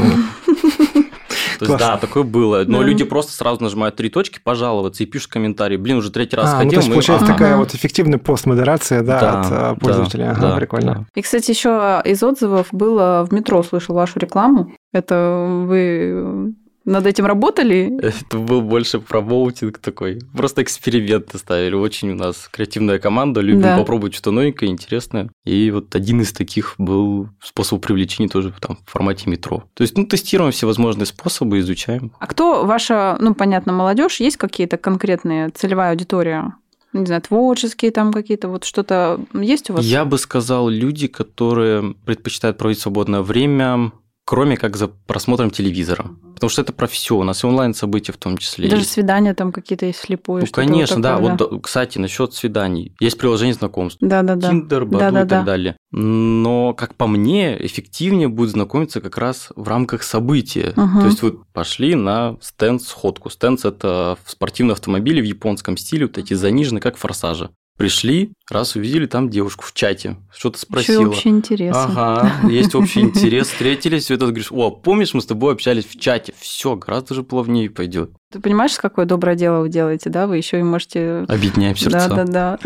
То 1.58 1.64
есть, 1.64 1.78
да, 1.78 1.96
такое 1.96 2.22
было. 2.22 2.64
Но 2.66 2.82
люди 2.82 3.04
просто 3.04 3.32
сразу 3.32 3.62
нажимают 3.62 3.96
три 3.96 4.08
точки, 4.08 4.40
пожаловаться 4.42 5.02
и 5.02 5.06
пишут 5.06 5.30
комментарий. 5.30 5.76
Блин, 5.76 5.98
уже 5.98 6.10
третий 6.10 6.36
раз 6.36 6.50
А, 6.50 6.62
ну, 6.62 6.70
ходил. 6.70 6.82
то 6.82 6.88
получается 6.88 7.26
такая 7.26 7.56
вот 7.56 7.74
эффективная 7.74 8.18
постмодерация, 8.18 9.02
да, 9.02 9.16
от 9.16 9.22
да, 9.50 9.70
а, 9.70 9.74
пользователя. 9.74 10.36
Да, 10.40 10.56
прикольно. 10.56 11.06
И, 11.14 11.22
кстати, 11.22 11.50
еще 11.50 12.00
из 12.04 12.22
отзывов 12.22 12.68
было 12.72 13.26
в 13.28 13.32
метро, 13.32 13.62
слышал 13.62 13.94
вашу 13.94 14.18
рекламу. 14.18 14.72
Это 14.92 15.64
вы 15.66 16.54
над 16.86 17.06
этим 17.06 17.26
работали? 17.26 17.92
Это 18.00 18.38
был 18.38 18.62
больше 18.62 19.00
промоутинг 19.00 19.78
такой. 19.78 20.20
Просто 20.34 20.62
эксперименты 20.62 21.36
ставили. 21.38 21.74
Очень 21.74 22.12
у 22.12 22.14
нас 22.14 22.48
креативная 22.50 22.98
команда. 22.98 23.40
Любим 23.40 23.62
Да. 23.62 23.76
попробовать 23.76 24.14
что-то 24.14 24.30
новенькое, 24.30 24.70
интересное. 24.70 25.28
И 25.44 25.70
вот 25.70 25.94
один 25.94 26.20
из 26.22 26.32
таких 26.32 26.74
был 26.78 27.28
способ 27.42 27.84
привлечения 27.84 28.28
тоже 28.28 28.54
там, 28.60 28.78
в 28.86 28.90
формате 28.90 29.28
метро. 29.28 29.64
То 29.74 29.82
есть, 29.82 29.98
ну, 29.98 30.06
тестируем 30.06 30.52
все 30.52 30.66
возможные 30.66 31.06
способы, 31.06 31.58
изучаем. 31.58 32.12
А 32.18 32.26
кто 32.26 32.64
ваша, 32.64 33.18
ну, 33.20 33.34
понятно, 33.34 33.72
молодежь? 33.72 34.20
Есть 34.20 34.36
какие-то 34.36 34.76
конкретные 34.76 35.50
целевая 35.50 35.90
аудитория? 35.90 36.54
Не 36.92 37.04
знаю, 37.04 37.20
творческие 37.20 37.90
там 37.90 38.12
какие-то, 38.12 38.48
вот 38.48 38.64
что-то 38.64 39.20
есть 39.34 39.68
у 39.68 39.74
вас? 39.74 39.84
Я 39.84 40.04
бы 40.06 40.16
сказал, 40.18 40.68
люди, 40.70 41.08
которые 41.08 41.94
предпочитают 42.06 42.56
проводить 42.56 42.80
свободное 42.80 43.20
время, 43.20 43.92
кроме 44.26 44.56
как 44.56 44.76
за 44.76 44.88
просмотром 44.88 45.50
телевизора. 45.50 46.10
Потому 46.34 46.50
что 46.50 46.60
это 46.60 46.72
про 46.72 46.88
все. 46.88 47.16
У 47.16 47.22
нас 47.22 47.44
и 47.44 47.46
онлайн-события 47.46 48.12
в 48.12 48.16
том 48.16 48.36
числе. 48.36 48.68
Даже 48.68 48.82
есть. 48.82 48.92
свидания 48.92 49.32
там 49.34 49.52
какие-то 49.52 49.86
есть 49.86 50.00
слепую. 50.00 50.40
Ну, 50.40 50.46
что-то 50.46 50.62
вот 50.62 50.68
конечно, 50.68 51.00
да. 51.00 51.14
такое, 51.14 51.30
Вот, 51.30 51.50
да, 51.50 51.58
кстати, 51.60 51.98
насчет 51.98 52.34
свиданий. 52.34 52.92
Есть 53.00 53.18
приложение 53.18 53.54
знакомств. 53.54 53.98
Да-да-да. 54.00 54.50
Тиндер, 54.50 54.84
Баду 54.84 54.96
и 54.96 55.00
Да-да-да. 55.00 55.36
так 55.36 55.44
далее. 55.46 55.76
Но, 55.92 56.74
как 56.74 56.96
по 56.96 57.06
мне, 57.06 57.56
эффективнее 57.64 58.28
будет 58.28 58.50
знакомиться 58.50 59.00
как 59.00 59.16
раз 59.16 59.50
в 59.54 59.68
рамках 59.68 60.02
события. 60.02 60.72
Мгм. 60.74 61.00
То 61.00 61.06
есть 61.06 61.22
вы 61.22 61.38
пошли 61.52 61.94
на 61.94 62.36
стенд 62.40 62.82
сходку. 62.82 63.30
Стенд– 63.30 63.64
это 63.64 64.18
спортивные 64.26 64.72
автомобили 64.72 65.20
в 65.20 65.24
японском 65.24 65.76
стиле, 65.76 66.06
вот 66.06 66.18
эти 66.18 66.34
заниженные, 66.34 66.82
как 66.82 66.96
форсажи. 66.96 67.50
Пришли, 67.76 68.32
раз 68.50 68.74
увидели 68.74 69.04
там 69.06 69.28
девушку 69.28 69.62
в 69.66 69.74
чате, 69.74 70.16
что-то 70.34 70.56
Еще 70.56 70.64
и 70.64 70.66
спросила. 70.66 71.08
общий 71.08 71.28
интерес. 71.28 71.76
Ага, 71.76 72.48
есть 72.48 72.74
общий 72.74 73.00
интерес, 73.00 73.48
встретились, 73.48 74.04
все 74.04 74.14
это 74.14 74.26
говоришь, 74.26 74.50
о, 74.50 74.70
помнишь, 74.70 75.12
мы 75.12 75.20
с 75.20 75.26
тобой 75.26 75.52
общались 75.52 75.84
в 75.84 76.00
чате, 76.00 76.32
все, 76.38 76.74
гораздо 76.76 77.14
же 77.14 77.22
плавнее 77.22 77.68
пойдет. 77.68 78.12
Ты 78.32 78.40
понимаешь, 78.40 78.76
какое 78.76 79.04
доброе 79.04 79.36
дело 79.36 79.60
вы 79.60 79.68
делаете, 79.68 80.10
да? 80.10 80.26
Вы 80.26 80.38
еще 80.38 80.58
и 80.58 80.62
можете... 80.62 81.24
Объединяем 81.28 81.76
сердца. 81.76 82.08
Да-да-да. 82.08 82.58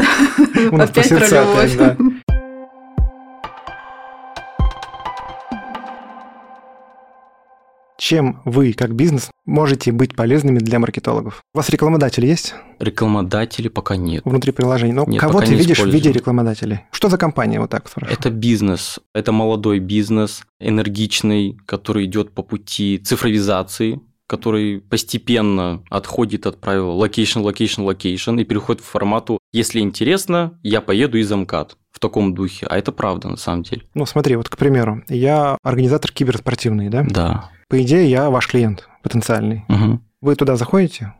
Опять 0.84 1.08
про 1.08 1.26
сердца 1.26 1.66
любовь. 1.66 2.19
Чем 8.00 8.40
вы, 8.46 8.72
как 8.72 8.94
бизнес, 8.94 9.30
можете 9.44 9.92
быть 9.92 10.16
полезными 10.16 10.58
для 10.58 10.78
маркетологов? 10.78 11.42
У 11.52 11.58
вас 11.58 11.68
рекламодатель 11.68 12.24
есть 12.24 12.54
Рекламодателей 12.78 13.68
пока 13.68 13.96
нет. 13.96 14.22
внутри 14.24 14.52
приложения? 14.52 14.94
Ну, 14.94 15.04
Нет, 15.06 15.20
кого 15.20 15.42
ты 15.42 15.54
видишь 15.54 15.80
в 15.80 15.86
виде 15.86 16.10
рекламодателей? 16.10 16.80
Что 16.92 17.10
за 17.10 17.18
компания, 17.18 17.60
вот 17.60 17.68
так 17.68 17.90
спрашиваю? 17.90 18.18
Это 18.18 18.30
бизнес, 18.30 19.00
это 19.14 19.32
молодой 19.32 19.80
бизнес, 19.80 20.44
энергичный, 20.58 21.58
который 21.66 22.06
идет 22.06 22.32
по 22.32 22.42
пути 22.42 22.96
цифровизации, 22.96 24.00
который 24.26 24.80
постепенно 24.80 25.82
отходит 25.90 26.46
от 26.46 26.58
правил 26.58 26.92
location, 26.92 27.40
location, 27.40 27.82
location 27.82 28.38
и 28.38 28.44
переходит 28.44 28.82
в 28.82 28.86
формату 28.86 29.38
«если 29.52 29.80
интересно, 29.80 30.58
я 30.62 30.80
поеду 30.80 31.18
и 31.18 31.22
за 31.22 31.36
МКАД» 31.36 31.76
в 31.90 31.98
таком 31.98 32.34
духе. 32.34 32.66
А 32.70 32.78
это 32.78 32.92
правда 32.92 33.28
на 33.28 33.36
самом 33.36 33.64
деле. 33.64 33.82
Ну, 33.92 34.06
смотри, 34.06 34.36
вот, 34.36 34.48
к 34.48 34.56
примеру, 34.56 35.02
я 35.08 35.58
организатор 35.62 36.10
киберспортивный, 36.12 36.88
да? 36.88 37.04
Да. 37.06 37.50
По 37.70 37.80
идее, 37.80 38.10
я 38.10 38.28
ваш 38.30 38.48
клиент 38.48 38.88
потенциальный. 39.02 39.64
Мгм. 39.68 40.04
Вы 40.20 40.34
туда 40.34 40.56
заходите? 40.56 41.14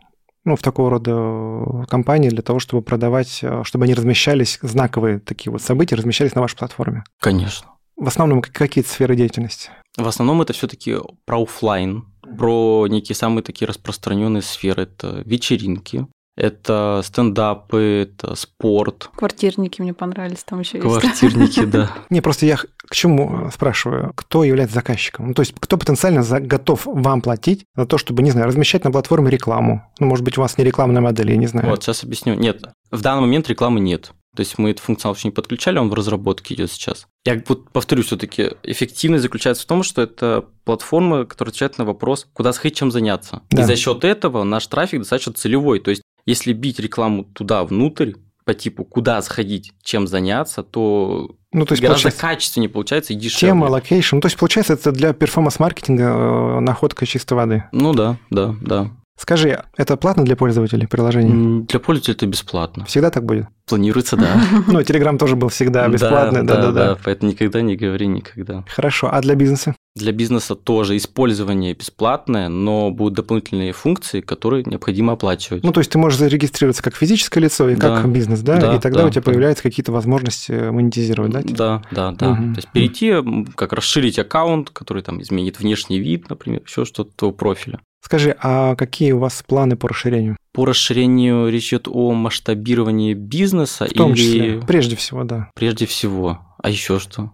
Ну, 0.45 0.57
в 0.57 0.63
такого 0.63 0.91
рода 0.91 1.87
компании 1.87 2.29
для 2.29 2.43
того, 2.43 2.59
чтобы 2.59 2.83
продавать, 2.83 3.39
э, 3.43 3.63
чтобы 3.65 3.85
они 3.85 3.95
размещались, 3.95 4.59
знаковые 4.63 5.21
такие 5.21 5.53
вот 5.53 5.63
события 5.63 5.95
размещались 5.95 6.35
на 6.35 6.41
вашей 6.41 6.57
платформе. 6.59 7.05
Конечно. 7.21 7.69
В 7.97 8.09
основном 8.09 8.43
как- 8.43 8.53
какие 8.55 8.83
сферы 8.83 9.15
деятельности? 9.15 9.71
В 9.97 10.09
основном 10.09 10.43
это 10.43 10.53
все-таки 10.53 10.97
про 11.25 11.41
оффлайн, 11.43 12.05
про 12.39 12.87
некие 12.89 13.15
самые 13.15 13.43
такие 13.45 13.69
распространенные 13.69 14.43
сферы. 14.43 14.85
Это 14.85 15.23
вечеринки, 15.27 16.07
это 16.41 17.03
стендапы, 17.05 18.09
это 18.09 18.35
спорт, 18.35 19.11
Квартирники 19.15 19.83
мне 19.83 19.93
понравились, 19.93 20.43
там 20.43 20.61
еще 20.61 20.79
есть. 20.79 20.89
квартирники, 20.89 21.65
да. 21.65 21.91
Не, 22.11 22.21
просто 22.21 22.47
я 22.47 22.57
к 22.57 22.95
чему 22.95 23.47
э, 23.47 23.51
спрашиваю, 23.53 24.13
кто 24.15 24.43
является 24.43 24.75
заказчиком? 24.75 25.29
Ну, 25.29 25.35
то 25.35 25.41
есть, 25.41 25.55
кто 25.61 25.77
потенциально 25.77 26.23
за- 26.23 26.41
готов 26.41 26.87
вам 26.87 27.21
платить 27.21 27.67
за 27.77 27.85
то, 27.87 27.99
чтобы, 27.99 28.23
не 28.23 28.31
знаю, 28.31 28.47
размещать 28.47 28.85
на 28.85 28.91
платформе 28.91 29.31
рекламу? 29.31 29.83
Ну, 29.99 30.07
может 30.07 30.25
быть, 30.25 30.39
у 30.39 30.41
вас 30.41 30.57
не 30.57 30.65
рекламная 30.65 31.03
модель, 31.03 31.31
я 31.31 31.37
не 31.37 31.47
знаю. 31.47 31.69
Вот, 31.69 31.83
сейчас 31.83 32.05
объясню. 32.05 32.35
Нет, 32.35 32.65
в 32.91 33.03
данный 33.03 33.21
момент 33.21 33.49
рекламы 33.49 33.81
нет. 33.81 34.13
То 34.37 34.41
есть 34.41 34.59
мы 34.59 34.71
этот 34.71 34.85
функционал 34.85 35.17
еще 35.17 35.27
не 35.29 35.33
подключали, 35.33 35.79
он 35.79 35.91
в 35.91 35.95
разработке 35.95 36.55
идет 36.55 36.71
сейчас. 36.71 37.07
Я 37.25 37.43
вот 37.49 37.71
повторю 37.73 38.05
все-таки, 38.05 38.53
эффективность 38.63 39.23
заключается 39.25 39.65
в 39.65 39.67
том, 39.67 39.83
что 39.83 40.03
это 40.03 40.45
платформа, 40.65 41.25
которая 41.27 41.51
отвечает 41.51 41.79
на 41.79 41.85
вопрос, 41.85 42.29
куда 42.33 42.53
сходить, 42.53 42.79
чем 42.79 42.93
заняться. 42.93 43.43
Да. 43.51 43.63
И 43.63 43.65
за 43.65 43.75
счет 43.75 44.05
этого 44.05 44.45
наш 44.45 44.67
трафик 44.69 45.01
достаточно 45.01 45.33
целевой. 45.33 45.81
То 45.81 45.91
есть 45.91 46.03
если 46.27 46.53
бить 46.53 46.79
рекламу 46.81 47.25
туда 47.25 47.65
внутрь, 47.65 48.13
по 48.45 48.55
типу 48.55 48.85
куда 48.85 49.21
сходить, 49.23 49.73
чем 49.83 50.07
заняться, 50.07 50.63
то 50.63 51.37
Ну, 51.53 51.65
то 51.67 51.73
есть, 51.73 51.83
гораздо 51.83 52.05
получается, 52.05 52.21
качественнее 52.21 52.69
получается 52.71 53.13
и 53.13 53.17
дешевле. 53.17 53.49
тема, 53.49 53.65
location. 53.67 54.17
Ну, 54.17 54.21
то 54.23 54.27
есть, 54.27 54.37
получается, 54.39 54.73
это 54.73 54.93
для 54.93 55.13
performance-маркетинга 55.13 56.03
э, 56.05 56.61
находка 56.61 57.07
чистой 57.07 57.35
воды. 57.35 57.65
Ну 57.73 57.93
да, 57.93 58.17
да, 58.31 58.55
да. 58.61 58.91
Скажи, 59.17 59.63
это 59.77 59.99
платно 59.99 60.25
для 60.25 60.35
пользователей 60.35 60.87
приложения? 60.87 61.31
М, 61.31 61.67
Для 61.67 61.79
пользователя 61.79 62.15
это 62.15 62.27
бесплатно. 62.27 62.87
Всегда 62.87 63.11
так 63.11 63.27
будет? 63.27 63.49
Планируется, 63.69 64.17
да. 64.17 64.43
Ну, 64.67 64.83
Телеграм 64.83 65.19
тоже 65.19 65.37
был 65.37 65.49
всегда 65.51 65.87
бесплатный, 65.89 66.43
Да, 66.43 66.57
да-да-да. 66.57 66.99
Поэтому 67.05 67.31
никогда 67.31 67.61
не 67.61 67.77
говори 67.77 68.07
никогда. 68.07 68.65
Хорошо, 68.67 69.11
а 69.13 69.21
для 69.21 69.35
бизнеса? 69.35 69.77
Для 70.01 70.13
бизнеса 70.13 70.55
тоже 70.55 70.97
использование 70.97 71.75
бесплатное, 71.75 72.49
но 72.49 72.91
будут 72.91 73.15
дополнительные 73.15 73.73
функции, 73.73 74.23
которые 74.23 74.65
необходимо 74.65 75.13
оплачивать. 75.13 75.63
Ну, 75.63 75.73
то 75.73 75.81
есть 75.81 75.91
ты 75.91 75.99
можешь 75.99 76.19
зарегистрироваться 76.19 76.83
как 76.83 76.97
физическое 76.97 77.41
лицо 77.41 77.69
и 77.69 77.77
Да. 77.77 77.97
как 78.01 78.11
бизнес, 78.11 78.41
да? 78.41 78.57
Да, 78.57 78.77
и 78.77 78.81
тогда 78.81 79.01
да, 79.03 79.07
у 79.07 79.11
тебя 79.11 79.21
да. 79.21 79.31
появляются 79.31 79.63
какие-то 79.63 79.93
возможности 79.93 80.71
монетизировать, 80.71 81.33
да? 81.33 81.43
типа? 81.43 81.55
Да, 81.55 81.83
да, 81.91 82.13
да. 82.13 82.31
Мгм. 82.31 82.55
То 82.55 82.59
есть 82.59 82.69
перейти, 82.73 83.15
как 83.55 83.75
расширить 83.75 84.19
аккаунт, 84.19 84.71
который 84.71 85.03
там 85.03 85.21
изменит 85.21 85.61
внешний 85.61 85.99
вид, 85.99 86.31
например, 86.31 86.63
еще 86.67 86.85
что-то 86.85 87.11
твоего 87.15 87.37
профиля. 87.37 87.81
Скажи, 88.03 88.35
а 88.43 88.75
какие 88.77 89.13
у 89.13 89.19
вас 89.19 89.45
планы 89.47 89.77
по 89.77 89.87
расширению? 89.89 90.37
По 90.53 90.65
расширению 90.65 91.49
речь 91.51 91.69
идет 91.69 91.87
о 91.87 92.13
масштабировании 92.13 93.13
бизнеса 93.15 93.85
В 93.85 93.93
том 93.93 94.13
или 94.13 94.17
числе, 94.19 94.61
прежде 94.67 94.97
всего, 94.97 95.25
да. 95.25 95.51
прежде 95.55 95.85
всего. 95.87 96.41
А 96.63 96.71
еще 96.71 96.99
что? 96.99 97.33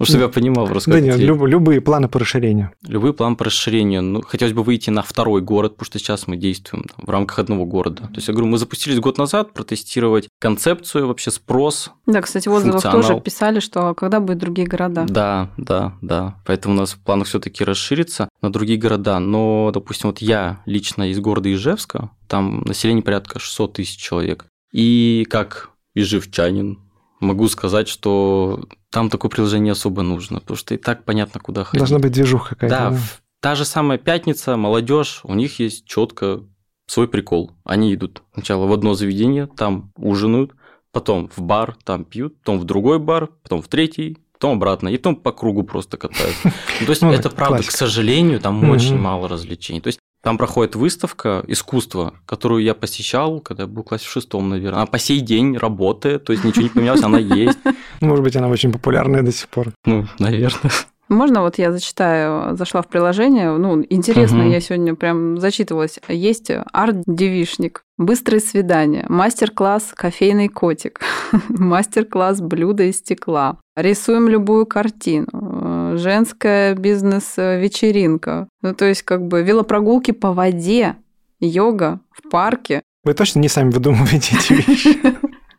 Ну, 0.00 0.06
чтобы 0.06 0.22
я 0.22 0.28
понимал 0.28 0.66
просто. 0.66 0.90
Да 0.90 1.00
нет, 1.00 1.18
люб- 1.18 1.46
любые 1.46 1.80
планы 1.80 2.08
по 2.08 2.18
расширению. 2.18 2.70
Любой 2.88 3.12
план 3.12 3.36
по 3.36 3.44
расширению. 3.44 4.02
Ну, 4.02 4.22
хотелось 4.22 4.54
бы 4.54 4.62
выйти 4.62 4.88
на 4.90 5.02
второй 5.02 5.42
город, 5.42 5.74
потому 5.76 5.86
что 5.86 5.98
сейчас 5.98 6.26
мы 6.26 6.36
действуем 6.38 6.84
там, 6.84 7.04
в 7.06 7.10
рамках 7.10 7.38
одного 7.38 7.66
города. 7.66 8.04
То 8.04 8.14
есть, 8.16 8.28
я 8.28 8.34
говорю, 8.34 8.48
мы 8.48 8.56
запустились 8.58 8.98
год 8.98 9.18
назад, 9.18 9.52
протестировать 9.52 10.28
концепцию, 10.40 11.06
вообще 11.06 11.30
спрос. 11.30 11.90
Да, 12.06 12.22
кстати, 12.22 12.48
в 12.48 12.52
отзывах 12.52 12.82
тоже 12.82 13.20
писали, 13.20 13.60
что 13.60 13.94
когда 13.94 14.20
будут 14.20 14.38
другие 14.38 14.66
города. 14.66 15.04
Да, 15.08 15.50
да, 15.58 15.94
да. 16.00 16.36
Поэтому 16.46 16.74
у 16.74 16.78
нас 16.78 16.92
в 16.94 16.98
планах 16.98 17.26
все-таки 17.28 17.62
расшириться 17.62 18.28
на 18.40 18.50
другие 18.50 18.78
города. 18.78 19.18
Но, 19.18 19.70
допустим, 19.72 20.08
вот 20.08 20.18
я 20.20 20.62
лично 20.64 21.10
из 21.10 21.20
города 21.20 21.52
Ижевска, 21.52 22.10
там 22.26 22.62
население 22.62 23.02
порядка 23.02 23.38
600 23.38 23.74
тысяч 23.74 23.98
человек. 23.98 24.46
И 24.72 25.26
как 25.28 25.70
ижевчанин 25.94 26.78
могу 27.20 27.48
сказать, 27.48 27.88
что 27.88 28.64
там 28.90 29.10
такое 29.10 29.30
приложение 29.30 29.72
особо 29.72 30.02
нужно, 30.02 30.40
потому 30.40 30.56
что 30.56 30.74
и 30.74 30.78
так 30.78 31.04
понятно, 31.04 31.40
куда 31.40 31.64
ходить. 31.64 31.80
Должна 31.80 31.98
быть 31.98 32.12
движуха 32.12 32.54
какая-то. 32.54 32.76
Да, 32.76 32.90
да. 32.90 32.98
та 33.40 33.54
же 33.54 33.64
самая 33.64 33.98
пятница, 33.98 34.56
молодежь, 34.56 35.20
у 35.24 35.34
них 35.34 35.60
есть 35.60 35.86
четко 35.86 36.42
свой 36.86 37.06
прикол. 37.08 37.52
Они 37.64 37.94
идут 37.94 38.22
сначала 38.34 38.66
в 38.66 38.72
одно 38.72 38.94
заведение, 38.94 39.46
там 39.46 39.92
ужинают, 39.96 40.52
потом 40.92 41.30
в 41.34 41.40
бар, 41.40 41.76
там 41.84 42.04
пьют, 42.04 42.38
потом 42.40 42.58
в 42.58 42.64
другой 42.64 42.98
бар, 42.98 43.28
потом 43.42 43.62
в 43.62 43.68
третий, 43.68 44.18
потом 44.32 44.56
обратно, 44.56 44.88
и 44.88 44.96
потом 44.96 45.16
по 45.16 45.32
кругу 45.32 45.62
просто 45.62 45.96
катаются. 45.96 46.52
Ну, 46.80 46.86
То 46.86 46.92
есть 46.92 47.02
Ну, 47.02 47.12
это 47.12 47.30
правда, 47.30 47.56
классика. 47.56 47.74
к 47.74 47.76
сожалению, 47.76 48.40
там 48.40 48.68
очень 48.70 48.98
мало 48.98 49.28
развлечений. 49.28 49.80
То 49.80 49.88
есть 49.88 50.00
там 50.22 50.36
проходит 50.38 50.76
выставка 50.76 51.42
искусства, 51.46 52.14
которую 52.26 52.62
я 52.62 52.74
посещал, 52.74 53.40
когда 53.40 53.62
я 53.64 53.66
был 53.66 53.82
в 53.82 53.86
классе 53.86 54.06
в 54.06 54.10
шестом, 54.10 54.48
наверное. 54.48 54.78
Она 54.78 54.86
по 54.86 54.98
сей 54.98 55.20
день 55.20 55.56
работает, 55.56 56.24
то 56.24 56.32
есть 56.32 56.44
ничего 56.44 56.62
не 56.64 56.68
поменялось, 56.68 57.02
она 57.02 57.18
есть. 57.18 57.58
Может 58.00 58.22
быть, 58.24 58.36
она 58.36 58.48
очень 58.48 58.72
популярная 58.72 59.22
до 59.22 59.32
сих 59.32 59.48
пор. 59.48 59.68
Ну, 59.84 60.06
наверное. 60.18 60.70
Можно 61.08 61.40
вот 61.42 61.58
я 61.58 61.72
зачитаю, 61.72 62.56
зашла 62.56 62.82
в 62.82 62.86
приложение, 62.86 63.50
ну, 63.50 63.84
интересно, 63.90 64.38
Мгм. 64.44 64.50
я 64.50 64.60
сегодня 64.60 64.94
прям 64.94 65.40
зачитывалась. 65.40 65.98
Есть 66.06 66.52
арт-девишник, 66.72 67.82
быстрые 67.98 68.40
свидания, 68.40 69.06
мастер-класс 69.08 69.92
кофейный 69.96 70.48
котик, 70.48 71.00
мастер-класс 71.48 72.40
блюда 72.40 72.84
из 72.84 72.98
стекла, 72.98 73.56
рисуем 73.76 74.28
любую 74.28 74.66
картину, 74.66 75.26
э, 75.32 75.79
женская 76.00 76.74
бизнес-вечеринка, 76.74 78.48
ну, 78.62 78.74
то 78.74 78.84
есть 78.84 79.02
как 79.02 79.26
бы 79.26 79.42
велопрогулки 79.42 80.10
по 80.10 80.32
воде, 80.32 80.96
йога 81.38 82.00
в 82.10 82.28
парке, 82.28 82.82
Вы 83.04 83.14
точно 83.14 83.38
не 83.40 83.48
сами 83.48 83.70
выдумываете 83.70 84.36
эти 84.36 84.52
вещи? 84.54 84.98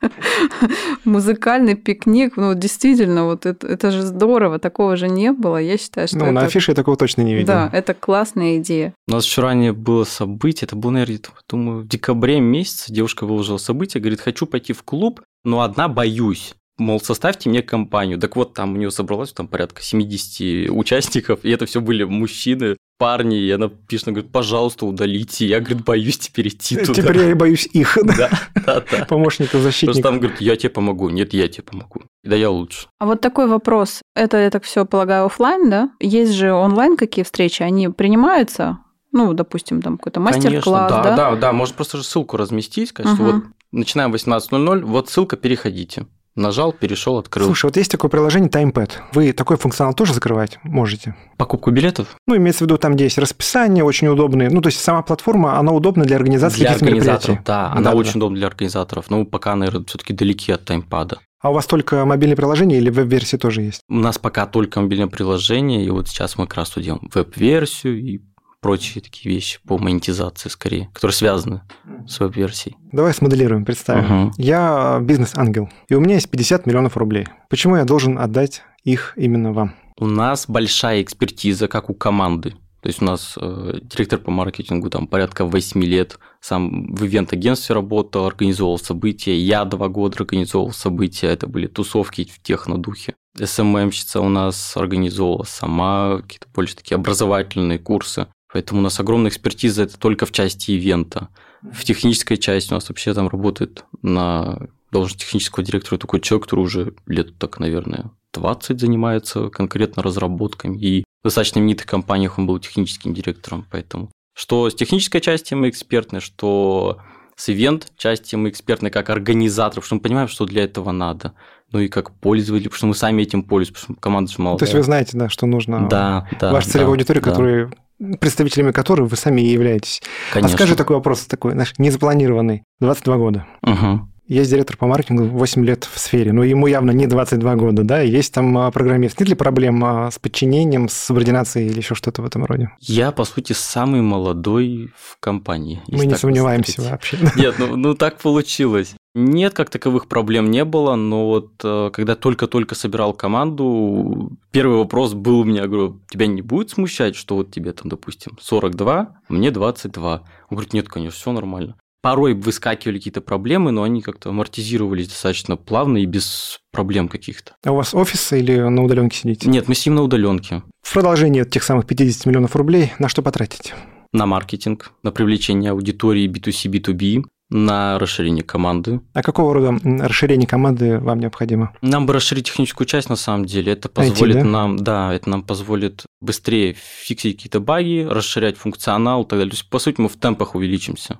музыкальный 1.06 1.76
пикник, 1.76 2.38
ну, 2.38 2.54
действительно, 2.54 3.26
вот 3.26 3.46
это, 3.46 3.68
это 3.68 3.92
же 3.92 4.02
здорово, 4.02 4.60
такого 4.60 4.96
же 4.96 5.08
не 5.08 5.32
было, 5.32 5.58
я 5.58 5.78
считаю, 5.78 6.08
что 6.08 6.18
Ну, 6.18 6.32
на 6.32 6.40
это... 6.40 6.48
афише 6.48 6.72
я 6.72 6.76
такого 6.76 6.98
точно 6.98 7.22
не 7.22 7.34
видел. 7.34 7.48
Да, 7.48 7.70
это 7.72 7.94
классная 7.94 8.58
идея. 8.58 8.94
У 9.08 9.12
нас 9.12 9.26
еще 9.26 9.42
ранее 9.42 9.74
было 9.74 10.04
событие, 10.04 10.66
это 10.66 10.76
было, 10.76 10.92
наверное, 10.92 11.20
думаю, 11.50 11.82
в 11.82 11.88
декабре 11.88 12.40
месяце 12.40 12.92
девушка 12.94 13.26
выложила 13.26 13.58
событие, 13.58 14.02
говорит, 14.02 14.22
хочу 14.22 14.46
пойти 14.46 14.74
в 14.74 14.84
клуб, 14.84 15.22
но 15.44 15.62
одна 15.62 15.88
боюсь. 15.88 16.56
Мол, 16.82 17.00
составьте 17.00 17.48
мне 17.50 17.62
компанию. 17.62 18.18
Так 18.20 18.36
вот, 18.36 18.54
там 18.56 18.74
у 18.74 18.78
нее 18.78 18.90
собралось 18.92 19.32
там 19.34 19.48
порядка 19.48 19.82
70 19.84 20.70
участников, 20.72 21.40
и 21.44 21.50
это 21.52 21.66
все 21.68 21.80
были 21.80 22.04
мужчины, 22.04 22.76
парни, 22.98 23.38
и 23.40 23.52
она 23.52 23.68
пишет, 23.68 24.08
она 24.08 24.16
говорит, 24.16 24.32
пожалуйста, 24.32 24.86
удалите. 24.86 25.46
Я, 25.48 25.60
говорит, 25.60 25.84
боюсь 25.84 26.18
теперь 26.18 26.48
идти 26.50 26.78
туда. 26.78 26.94
Теперь 27.02 27.18
я 27.20 27.32
и 27.32 27.34
боюсь 27.36 27.68
их, 27.72 27.98
Да, 28.04 28.30
да, 28.66 28.84
да. 28.92 29.06
помощника 29.06 29.52
Потому 29.52 29.72
что 29.72 29.86
защитника. 29.86 30.02
там 30.02 30.20
говорит, 30.20 30.42
я 30.42 30.56
тебе 30.56 30.70
помогу. 30.70 31.10
Нет, 31.10 31.34
я 31.34 31.48
тебе 31.48 31.64
помогу. 31.64 32.02
Да 32.24 32.36
я 32.36 32.50
лучше. 32.50 32.88
А 33.00 33.06
вот 33.06 33.22
такой 33.22 33.48
вопрос. 33.48 34.02
Это, 34.16 34.38
я 34.38 34.50
так 34.50 34.64
все 34.64 34.86
полагаю, 34.86 35.26
оффлайн, 35.26 35.70
да? 35.70 35.92
Есть 36.00 36.34
же 36.34 36.52
онлайн 36.52 36.98
какие 36.98 37.24
встречи? 37.24 37.62
Они 37.64 37.90
принимаются? 37.90 38.80
Ну, 39.12 39.34
допустим, 39.34 39.82
там 39.82 39.98
какой-то 39.98 40.20
мастер-класс, 40.20 40.64
Конечно, 40.64 40.72
да? 40.90 41.04
да, 41.04 41.16
да, 41.32 41.36
да. 41.36 41.52
Может 41.54 41.76
просто 41.76 41.98
же 41.98 42.04
ссылку 42.04 42.38
разместить, 42.38 42.90
сказать, 42.90 43.14
что 43.16 43.24
Мгм. 43.24 43.34
вот 43.34 43.44
начинаем 43.72 44.12
в 44.12 44.16
18.00, 44.16 44.82
вот 44.84 45.10
ссылка, 45.10 45.38
переходите. 45.38 46.06
Нажал, 46.36 46.72
перешел, 46.72 47.18
открыл. 47.18 47.46
Слушай, 47.48 47.66
вот 47.66 47.78
есть 47.78 47.92
такое 47.92 48.10
приложение 48.10 48.50
TimePad. 48.50 48.92
Вы 49.14 49.34
такой 49.34 49.58
функционал 49.58 49.94
тоже 49.94 50.14
закрывать 50.14 50.60
можете? 50.64 51.16
Покупку 51.38 51.72
билетов? 51.72 52.16
Ну, 52.26 52.38
имеется 52.38 52.64
в 52.64 52.68
виду, 52.68 52.78
там, 52.78 52.96
где 52.96 53.04
есть 53.04 53.18
расписание, 53.18 53.84
очень 53.84 54.08
удобные. 54.08 54.50
Ну, 54.50 54.62
то 54.62 54.68
есть 54.68 54.80
сама 54.80 55.02
платформа, 55.02 55.58
она 55.60 55.72
удобна 55.74 56.06
для 56.06 56.16
организации 56.16 56.60
Для 56.60 56.68
каких-то 56.70 56.86
мероприятий. 56.86 57.40
да, 57.46 57.68
она 57.68 57.76
Да-да-да. 57.82 57.96
очень 57.98 58.18
удобна 58.20 58.38
для 58.38 58.48
организаторов. 58.48 59.10
Но 59.10 59.26
пока, 59.26 59.56
наверное, 59.56 59.84
все-таки 59.86 60.14
далеки 60.14 60.52
от 60.54 60.64
таймпада. 60.64 61.20
А 61.42 61.50
у 61.50 61.54
вас 61.54 61.66
только 61.66 62.06
мобильное 62.06 62.38
приложение 62.38 62.78
или 62.78 62.90
веб-версии 62.90 63.36
тоже 63.38 63.64
есть? 63.64 63.82
У 63.90 63.96
нас 63.96 64.18
пока 64.20 64.46
только 64.46 64.80
мобильное 64.80 65.08
приложение, 65.08 65.84
и 65.84 65.90
вот 65.90 66.08
сейчас 66.08 66.38
мы 66.38 66.46
как 66.48 66.58
раз 66.58 66.72
делаем 66.78 67.10
веб-версию 67.14 68.00
и 68.00 68.22
прочие 68.62 69.02
такие 69.02 69.34
вещи 69.34 69.60
по 69.68 69.78
монетизации 69.78 70.50
скорее, 70.50 70.90
которые 70.94 71.16
связаны 71.16 71.62
с 72.08 72.20
веб-версией. 72.20 72.78
Давай 72.92 73.14
смоделируем, 73.14 73.66
представим. 73.66 74.04
Мгм. 74.04 74.34
Я 74.38 75.00
бизнес-ангел, 75.02 75.70
и 75.90 75.96
у 75.96 76.00
меня 76.00 76.16
есть 76.16 76.30
50 76.30 76.66
миллионов 76.66 76.96
рублей. 76.96 77.28
Почему 77.50 77.76
я 77.76 77.84
должен 77.84 78.18
отдать 78.18 78.62
их 78.84 79.14
именно 79.18 79.52
вам? 79.52 79.74
У 79.98 80.06
нас 80.06 80.46
большая 80.48 81.02
экспертиза, 81.02 81.68
как 81.68 81.90
у 81.90 81.94
команды. 81.94 82.54
То 82.82 82.88
есть 82.88 83.02
у 83.02 83.06
нас 83.06 83.36
э, 83.40 83.80
директор 83.84 84.18
по 84.18 84.32
маркетингу 84.32 84.90
там 84.90 85.06
порядка 85.06 85.46
8 85.46 85.84
лет, 85.84 86.18
сам 86.40 86.88
в 86.96 87.06
ивент-агентстве 87.06 87.76
работал, 87.76 88.26
организовывал 88.26 88.80
события. 88.80 89.38
Я 89.38 89.66
два 89.66 89.88
года 89.88 90.18
организовывал 90.18 90.74
события, 90.74 91.28
это 91.28 91.46
были 91.46 91.68
тусовки 91.68 92.26
в 92.26 92.42
технодухе. 92.42 93.14
СММщица 93.40 94.20
у 94.20 94.30
нас 94.30 94.76
организовывала 94.76 95.44
сама 95.44 96.22
какие-то 96.22 96.48
больше 96.54 96.76
такие 96.76 96.96
образовательные 96.96 97.78
курсы. 97.78 98.28
Поэтому 98.54 98.82
у 98.82 98.84
нас 98.84 99.00
огромная 99.00 99.30
экспертиза 99.30 99.84
это 99.84 99.98
только 99.98 100.26
в 100.26 100.32
части 100.32 100.72
ивента. 100.72 101.30
В 101.62 101.84
технической 101.84 102.38
части 102.38 102.72
у 102.72 102.76
нас 102.76 102.90
вообще 102.90 103.14
там 103.14 103.28
работает 103.28 103.86
на 104.02 104.68
должность 104.92 105.22
технического 105.22 105.64
директора 105.64 105.98
такой 105.98 106.20
человек, 106.20 106.46
который 106.46 106.62
уже 106.62 106.94
лет 107.06 107.38
так, 107.38 107.60
наверное, 107.60 108.12
20 108.34 108.80
занимается 108.80 109.50
конкретно 109.50 110.04
разработками. 110.04 110.78
И 110.80 111.04
в 111.22 111.26
достаточно 111.26 111.60
именитых 111.60 111.86
компаниях 111.86 112.38
он 112.38 112.48
был 112.48 112.60
техническим 112.60 113.14
директором, 113.14 113.66
поэтому 113.72 114.10
что 114.34 114.70
с 114.70 114.76
технической 114.76 115.22
части 115.22 115.54
мы 115.54 115.70
экспертны, 115.70 116.20
что 116.20 117.00
с 117.36 117.50
ивент 117.50 117.92
части 117.98 118.36
мы 118.36 118.50
экспертны 118.50 118.90
как 118.90 119.10
организаторы, 119.10 119.82
потому 119.82 119.86
что 119.86 119.96
мы 119.96 120.02
понимаем, 120.02 120.28
что 120.28 120.46
для 120.46 120.64
этого 120.64 120.92
надо. 120.92 121.34
Ну 121.72 121.80
и 121.80 121.88
как 121.88 122.12
пользователи, 122.20 122.68
потому 122.68 122.78
что 122.78 122.88
мы 122.88 122.96
сами 122.96 123.24
этим 123.24 123.44
пользуемся, 123.44 123.82
потому 123.82 123.96
что 123.96 124.02
команда 124.02 124.32
же 124.32 124.42
молодая. 124.42 124.60
То 124.60 124.66
есть 124.66 124.74
вы 124.74 124.84
знаете, 124.84 125.18
да, 125.18 125.30
что 125.30 125.46
нужно 125.46 125.88
Да, 125.88 126.28
да. 126.40 126.52
ваша 126.52 126.70
целевая 126.70 126.88
да, 126.88 126.92
аудитория, 126.92 127.22
да, 127.22 127.30
которые 127.30 127.72
представителями 128.20 128.72
которой 128.72 129.08
вы 129.08 129.16
сами 129.16 129.42
и 129.42 129.52
являетесь. 129.52 130.02
Конечно. 130.34 130.56
А 130.56 130.58
скажи 130.58 130.76
такой 130.76 130.96
вопрос, 130.96 131.26
такой, 131.26 131.54
знаешь, 131.54 131.74
незапланированный. 131.78 132.64
22 132.80 133.18
года. 133.18 133.46
Мгм. 133.62 134.12
Есть 134.28 134.50
директор 134.50 134.78
по 134.78 134.88
маркетингу 134.88 135.26
8 135.26 135.66
лет 135.66 135.84
в 135.84 136.00
сфере, 136.00 136.32
но 136.32 136.44
ему 136.44 136.66
явно 136.68 136.92
не 136.92 137.06
22 137.06 137.56
года, 137.56 137.84
да, 137.84 138.00
есть 138.00 138.34
там 138.34 138.58
а, 138.58 138.72
программист. 138.72 139.20
Нет 139.20 139.28
ли 139.28 139.36
проблем 139.36 139.84
а, 139.84 140.10
с 140.10 140.20
подчинением, 140.20 140.88
с 140.88 140.94
субординацией 140.94 141.68
или 141.68 141.80
еще 141.80 141.96
что-то 141.96 142.22
в 142.22 142.26
этом 142.26 142.46
роде? 142.46 142.70
Я, 142.80 143.12
по 143.12 143.26
сути, 143.26 143.52
самый 143.52 144.02
молодой 144.02 144.94
в 144.96 145.20
компании. 145.20 145.82
Мы 145.90 146.06
не 146.06 146.16
сомневаемся 146.16 146.78
посмотреть. 146.78 146.92
вообще. 146.92 147.18
Нет, 147.42 147.56
ну, 147.60 147.76
ну 147.76 147.94
так 147.94 148.20
получилось. 148.20 148.96
Нет, 149.14 149.54
как 149.54 149.70
таковых 149.70 150.08
проблем 150.08 150.50
не 150.52 150.64
было, 150.64 150.96
но 150.96 151.28
вот 151.28 151.52
э, 151.64 151.90
когда 151.92 152.16
только-только 152.16 152.76
собирал 152.76 153.14
команду, 153.14 154.32
первый 154.52 154.78
вопрос 154.78 155.14
был 155.14 155.40
у 155.40 155.44
меня, 155.44 155.68
говорю, 155.68 156.00
тебя 156.10 156.28
не 156.28 156.42
будет 156.42 156.70
смущать, 156.70 157.18
что 157.18 157.36
вот 157.36 157.52
тебе 157.52 157.74
там, 157.74 157.90
допустим, 157.90 158.38
42, 158.40 159.18
мне 159.28 159.52
22? 159.52 160.14
Он 160.14 160.22
говорит, 160.50 160.74
нет, 160.74 160.88
конечно, 160.88 161.20
все 161.20 161.32
нормально. 161.34 161.76
Порой 162.02 162.34
выскакивали 162.34 162.98
какие-то 162.98 163.22
проблемы, 163.22 163.72
но 163.72 163.84
они 163.84 164.02
как-то 164.02 164.30
амортизировались 164.30 165.10
достаточно 165.10 165.58
плавно 165.58 165.98
и 165.98 166.06
без 166.06 166.60
проблем 166.72 167.10
каких-то. 167.10 167.54
А 167.66 167.72
у 167.74 167.76
вас 167.76 167.94
офис 167.94 168.32
или 168.32 168.58
на 168.58 168.82
удаленке 168.82 169.18
сидите? 169.18 169.50
Нет, 169.50 169.68
мы 169.68 169.76
сидим 169.76 169.96
на 169.96 170.04
удаленке. 170.04 170.64
В 170.82 170.94
продолжение 170.94 171.46
тех 171.46 171.64
самых 171.64 171.86
50 171.86 172.26
миллионов 172.26 172.56
рублей 172.56 172.94
на 172.98 173.10
что 173.10 173.22
потратить? 173.22 173.74
на 174.14 174.26
маркетинг, 174.26 174.92
на 175.04 175.12
привлечение 175.12 175.72
аудитории 175.72 176.28
B2C, 176.28 176.70
B2B, 176.70 177.24
на 177.52 178.00
расширение 178.00 178.44
команды. 178.44 179.02
А 179.14 179.22
какого 179.22 179.54
рода 179.54 179.78
расширение 179.84 180.48
команды 180.48 181.00
вам 181.00 181.20
необходимо? 181.20 181.74
Нам 181.82 182.06
бы 182.06 182.14
расширить 182.14 182.48
техническую 182.48 182.88
часть, 182.88 183.10
на 183.10 183.18
самом 183.18 183.46
деле. 183.46 183.74
Это 183.74 183.90
позволит 183.90 184.38
IT, 184.38 184.44
да? 184.44 184.46
нам, 184.46 184.78
да, 184.78 185.14
это 185.14 185.30
нам 185.30 185.44
позволит 185.44 186.06
быстрее 186.22 186.74
фиксить 186.74 187.36
какие-то 187.38 187.60
баги, 187.60 188.08
расширять 188.10 188.58
функционал 188.58 189.24
и 189.24 189.28
так 189.28 189.38
далее. 189.40 189.52
То 189.52 189.58
есть, 189.58 189.70
по 189.70 189.80
сути, 189.80 190.00
мы 190.00 190.08
в 190.08 190.16
темпах 190.16 190.56
увеличимся. 190.56 191.20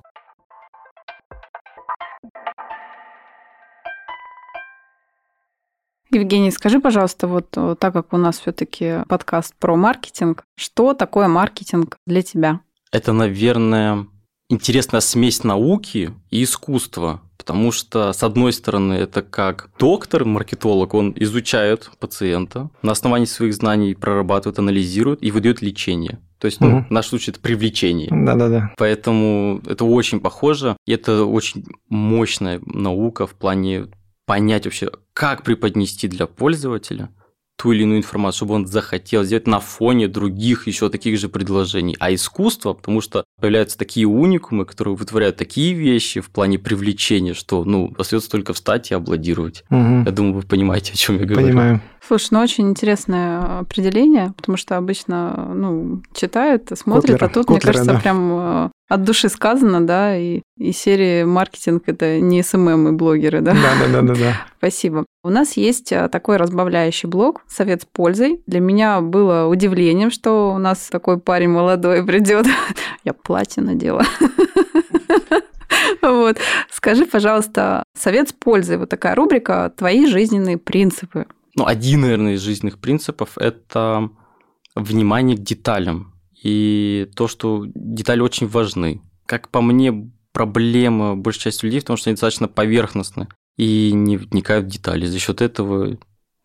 Евгений, 6.10 6.50
скажи, 6.50 6.78
пожалуйста, 6.78 7.26
вот 7.26 7.50
так 7.78 7.92
как 7.92 8.12
у 8.12 8.18
нас 8.18 8.38
все-таки 8.38 8.98
подкаст 9.08 9.54
про 9.58 9.76
маркетинг, 9.76 10.44
что 10.56 10.92
такое 10.92 11.26
маркетинг 11.26 11.96
для 12.06 12.22
тебя? 12.22 12.60
Это, 12.90 13.14
наверное, 13.14 14.06
интересная 14.52 15.00
смесь 15.00 15.44
науки 15.44 16.12
и 16.30 16.44
искусства. 16.44 17.20
Потому 17.38 17.72
что, 17.72 18.12
с 18.12 18.22
одной 18.22 18.52
стороны, 18.52 18.94
это 18.94 19.22
как 19.22 19.70
доктор, 19.76 20.24
маркетолог, 20.24 20.94
он 20.94 21.12
изучает 21.16 21.90
пациента, 21.98 22.70
на 22.82 22.92
основании 22.92 23.26
своих 23.26 23.54
знаний 23.54 23.94
прорабатывает, 23.94 24.60
анализирует 24.60 25.24
и 25.24 25.32
выдает 25.32 25.60
лечение. 25.60 26.20
То 26.38 26.46
есть, 26.46 26.60
ну, 26.60 26.68
угу. 26.68 26.86
в 26.88 26.90
нашем 26.90 27.10
случае 27.10 27.32
это 27.32 27.40
привлечение. 27.40 28.08
Да-да-да. 28.12 28.72
Поэтому 28.76 29.60
это 29.66 29.84
очень 29.84 30.20
похоже. 30.20 30.76
И 30.86 30.92
это 30.92 31.24
очень 31.24 31.64
мощная 31.88 32.60
наука 32.64 33.26
в 33.26 33.34
плане 33.34 33.86
понять 34.24 34.64
вообще, 34.64 34.90
как 35.12 35.42
преподнести 35.42 36.06
для 36.06 36.26
пользователя– 36.26 37.10
ту 37.62 37.70
или 37.70 37.84
иную 37.84 37.98
информацию, 37.98 38.38
чтобы 38.38 38.54
он 38.54 38.66
захотел 38.66 39.22
сделать 39.22 39.46
на 39.46 39.60
фоне 39.60 40.08
других 40.08 40.66
еще 40.66 40.88
таких 40.88 41.16
же 41.16 41.28
предложений. 41.28 41.96
А 42.00 42.12
искусство, 42.12 42.72
потому 42.72 43.00
что 43.00 43.24
появляются 43.40 43.78
такие 43.78 44.08
уникумы, 44.08 44.64
которые 44.64 44.96
вытворяют 44.96 45.36
такие 45.36 45.72
вещи 45.72 46.20
в 46.20 46.30
плане 46.30 46.58
привлечения, 46.58 47.34
что, 47.34 47.64
ну, 47.64 47.94
остается 47.96 48.28
только 48.28 48.52
встать 48.52 48.90
и 48.90 48.94
аплодировать. 48.94 49.64
Угу. 49.70 50.02
Я 50.06 50.10
думаю, 50.10 50.34
вы 50.34 50.42
понимаете, 50.42 50.94
о 50.94 50.96
чем 50.96 51.20
я 51.20 51.24
говорю. 51.24 51.46
Понимаю. 51.46 51.80
Слушай, 52.04 52.28
ну 52.32 52.40
очень 52.40 52.68
интересное 52.68 53.60
определение, 53.60 54.32
потому 54.36 54.58
что 54.58 54.76
обычно, 54.76 55.52
ну, 55.54 56.02
читают, 56.14 56.68
смотрят, 56.74 57.20
Котлера. 57.20 57.26
а 57.26 57.32
тут, 57.32 57.46
Котлера, 57.46 57.52
мне 57.52 57.60
кажется, 57.60 57.92
да. 57.92 58.00
прям 58.00 58.30
э, 58.32 58.70
от 58.92 59.04
души 59.04 59.30
сказано, 59.30 59.86
да, 59.86 60.16
и, 60.16 60.42
из 60.58 60.72
серии 60.72 61.24
маркетинг 61.24 61.84
это 61.86 62.20
не 62.20 62.42
SMM 62.42 62.88
и 62.88 62.92
блогеры, 62.92 63.40
да? 63.40 63.54
Да, 63.54 63.86
да, 63.90 64.02
да, 64.02 64.14
да. 64.14 64.46
Спасибо. 64.58 65.06
У 65.24 65.30
нас 65.30 65.56
есть 65.56 65.92
э, 65.92 66.08
такой 66.08 66.36
разбавляющий 66.36 67.08
блок 67.08 67.42
«Совет 67.48 67.82
с 67.82 67.84
пользой». 67.86 68.42
Для 68.46 68.60
меня 68.60 69.00
было 69.00 69.46
удивлением, 69.46 70.10
что 70.10 70.52
у 70.52 70.58
нас 70.58 70.88
такой 70.90 71.18
парень 71.18 71.48
молодой 71.48 72.04
придет. 72.04 72.46
Я 73.04 73.14
платье 73.14 73.62
надела. 73.62 74.04
Вот. 76.00 76.36
Скажи, 76.70 77.06
пожалуйста, 77.06 77.84
совет 77.96 78.28
с 78.28 78.32
пользой, 78.32 78.76
вот 78.76 78.88
такая 78.88 79.14
рубрика 79.14 79.72
«Твои 79.76 80.06
жизненные 80.06 80.58
принципы». 80.58 81.26
Ну, 81.54 81.64
один, 81.64 82.00
наверное, 82.02 82.34
из 82.34 82.40
жизненных 82.40 82.78
принципов– 82.78 83.30
это 83.38 84.10
внимание 84.74 85.36
к 85.36 85.40
деталям. 85.40 86.11
И 86.42 87.08
то, 87.14 87.28
что 87.28 87.64
детали 87.74 88.20
очень 88.20 88.48
важны. 88.48 89.00
Как 89.26 89.48
по 89.48 89.60
мне, 89.60 90.10
проблема 90.32 91.16
большей 91.16 91.42
части 91.42 91.64
людей 91.64 91.80
в 91.80 91.84
том, 91.84 91.96
что 91.96 92.10
они 92.10 92.14
достаточно 92.14 92.48
поверхностны 92.48 93.28
и 93.56 93.92
не 93.92 94.16
вникают 94.16 94.66
в 94.66 94.70
детали. 94.70 95.06
За 95.06 95.18
счет 95.18 95.40
этого 95.40 95.98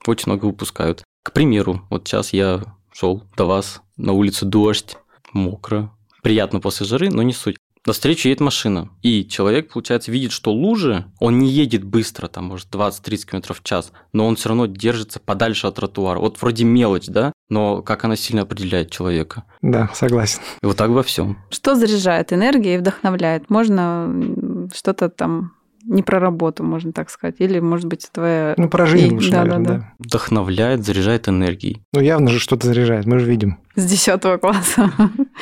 очень 0.06 0.32
много 0.32 0.46
выпускают. 0.46 1.04
К 1.24 1.32
примеру, 1.32 1.86
вот 1.90 2.08
сейчас 2.08 2.34
я 2.34 2.64
шел 2.94 3.24
до 3.36 3.46
вас, 3.46 3.82
на 3.98 4.14
улице 4.14 4.46
дождь, 4.46 4.98
мокро, 5.34 5.92
приятно 6.22 6.60
после 6.60 6.86
жары, 6.86 7.10
но 7.10 7.24
не 7.24 7.34
суть. 7.34 7.58
На 7.88 7.94
встречу 7.94 8.28
едет 8.28 8.42
машина, 8.42 8.90
и 9.02 9.26
человек, 9.26 9.72
получается, 9.72 10.12
видит, 10.12 10.34
что 10.34 10.52
лужи, 10.52 11.06
он 11.20 11.40
не 11.40 11.48
едет 11.48 11.86
быстро, 11.86 12.28
там, 12.28 12.44
может, 12.44 12.68
20-30 12.70 13.26
км 13.26 13.54
в 13.54 13.64
час, 13.64 13.94
но 14.12 14.28
он 14.28 14.36
все 14.36 14.50
равно 14.50 14.66
держится 14.66 15.22
подальше 15.22 15.68
от 15.68 15.76
тротуара. 15.76 16.20
Вот 16.20 16.42
вроде 16.42 16.66
мелочь, 16.66 17.06
да, 17.08 17.32
но 17.48 17.82
как 17.82 18.04
она 18.04 18.18
сильно 18.18 18.42
определяет 18.42 18.92
человека. 18.92 19.46
Да, 19.62 19.90
согласен. 19.94 20.42
И 20.62 20.66
вот 20.66 20.76
так 20.76 20.90
во 20.90 21.02
всем. 21.02 21.38
Что 21.50 21.76
заряжает 21.76 22.34
энергией 22.34 22.76
и 22.76 22.78
вдохновляет? 22.78 23.50
Можно 23.50 24.14
что-то 24.76 25.08
там 25.08 25.54
не 25.86 26.04
про 26.04 26.20
работу, 26.20 26.66
можно 26.66 26.92
так 26.92 27.10
сказать. 27.10 27.36
Или, 27.40 27.60
может 27.62 27.86
быть, 27.86 28.10
твоя... 28.12 28.54
Ну, 28.58 28.68
про 28.68 28.86
жизнь 28.86 29.14
лучше, 29.14 29.32
да, 29.32 29.44
наверное, 29.46 29.66
да, 29.66 29.74
да. 29.76 29.94
Вдохновляет, 30.00 30.86
заряжает 30.86 31.30
энергией. 31.30 31.82
Ну, 31.94 32.02
явно 32.02 32.32
же 32.32 32.40
что-то 32.40 32.68
заряжает, 32.68 33.06
мы 33.06 33.20
же 33.20 33.26
видим. 33.26 33.60
С 33.76 33.86
10 33.86 34.42
класса. 34.42 34.92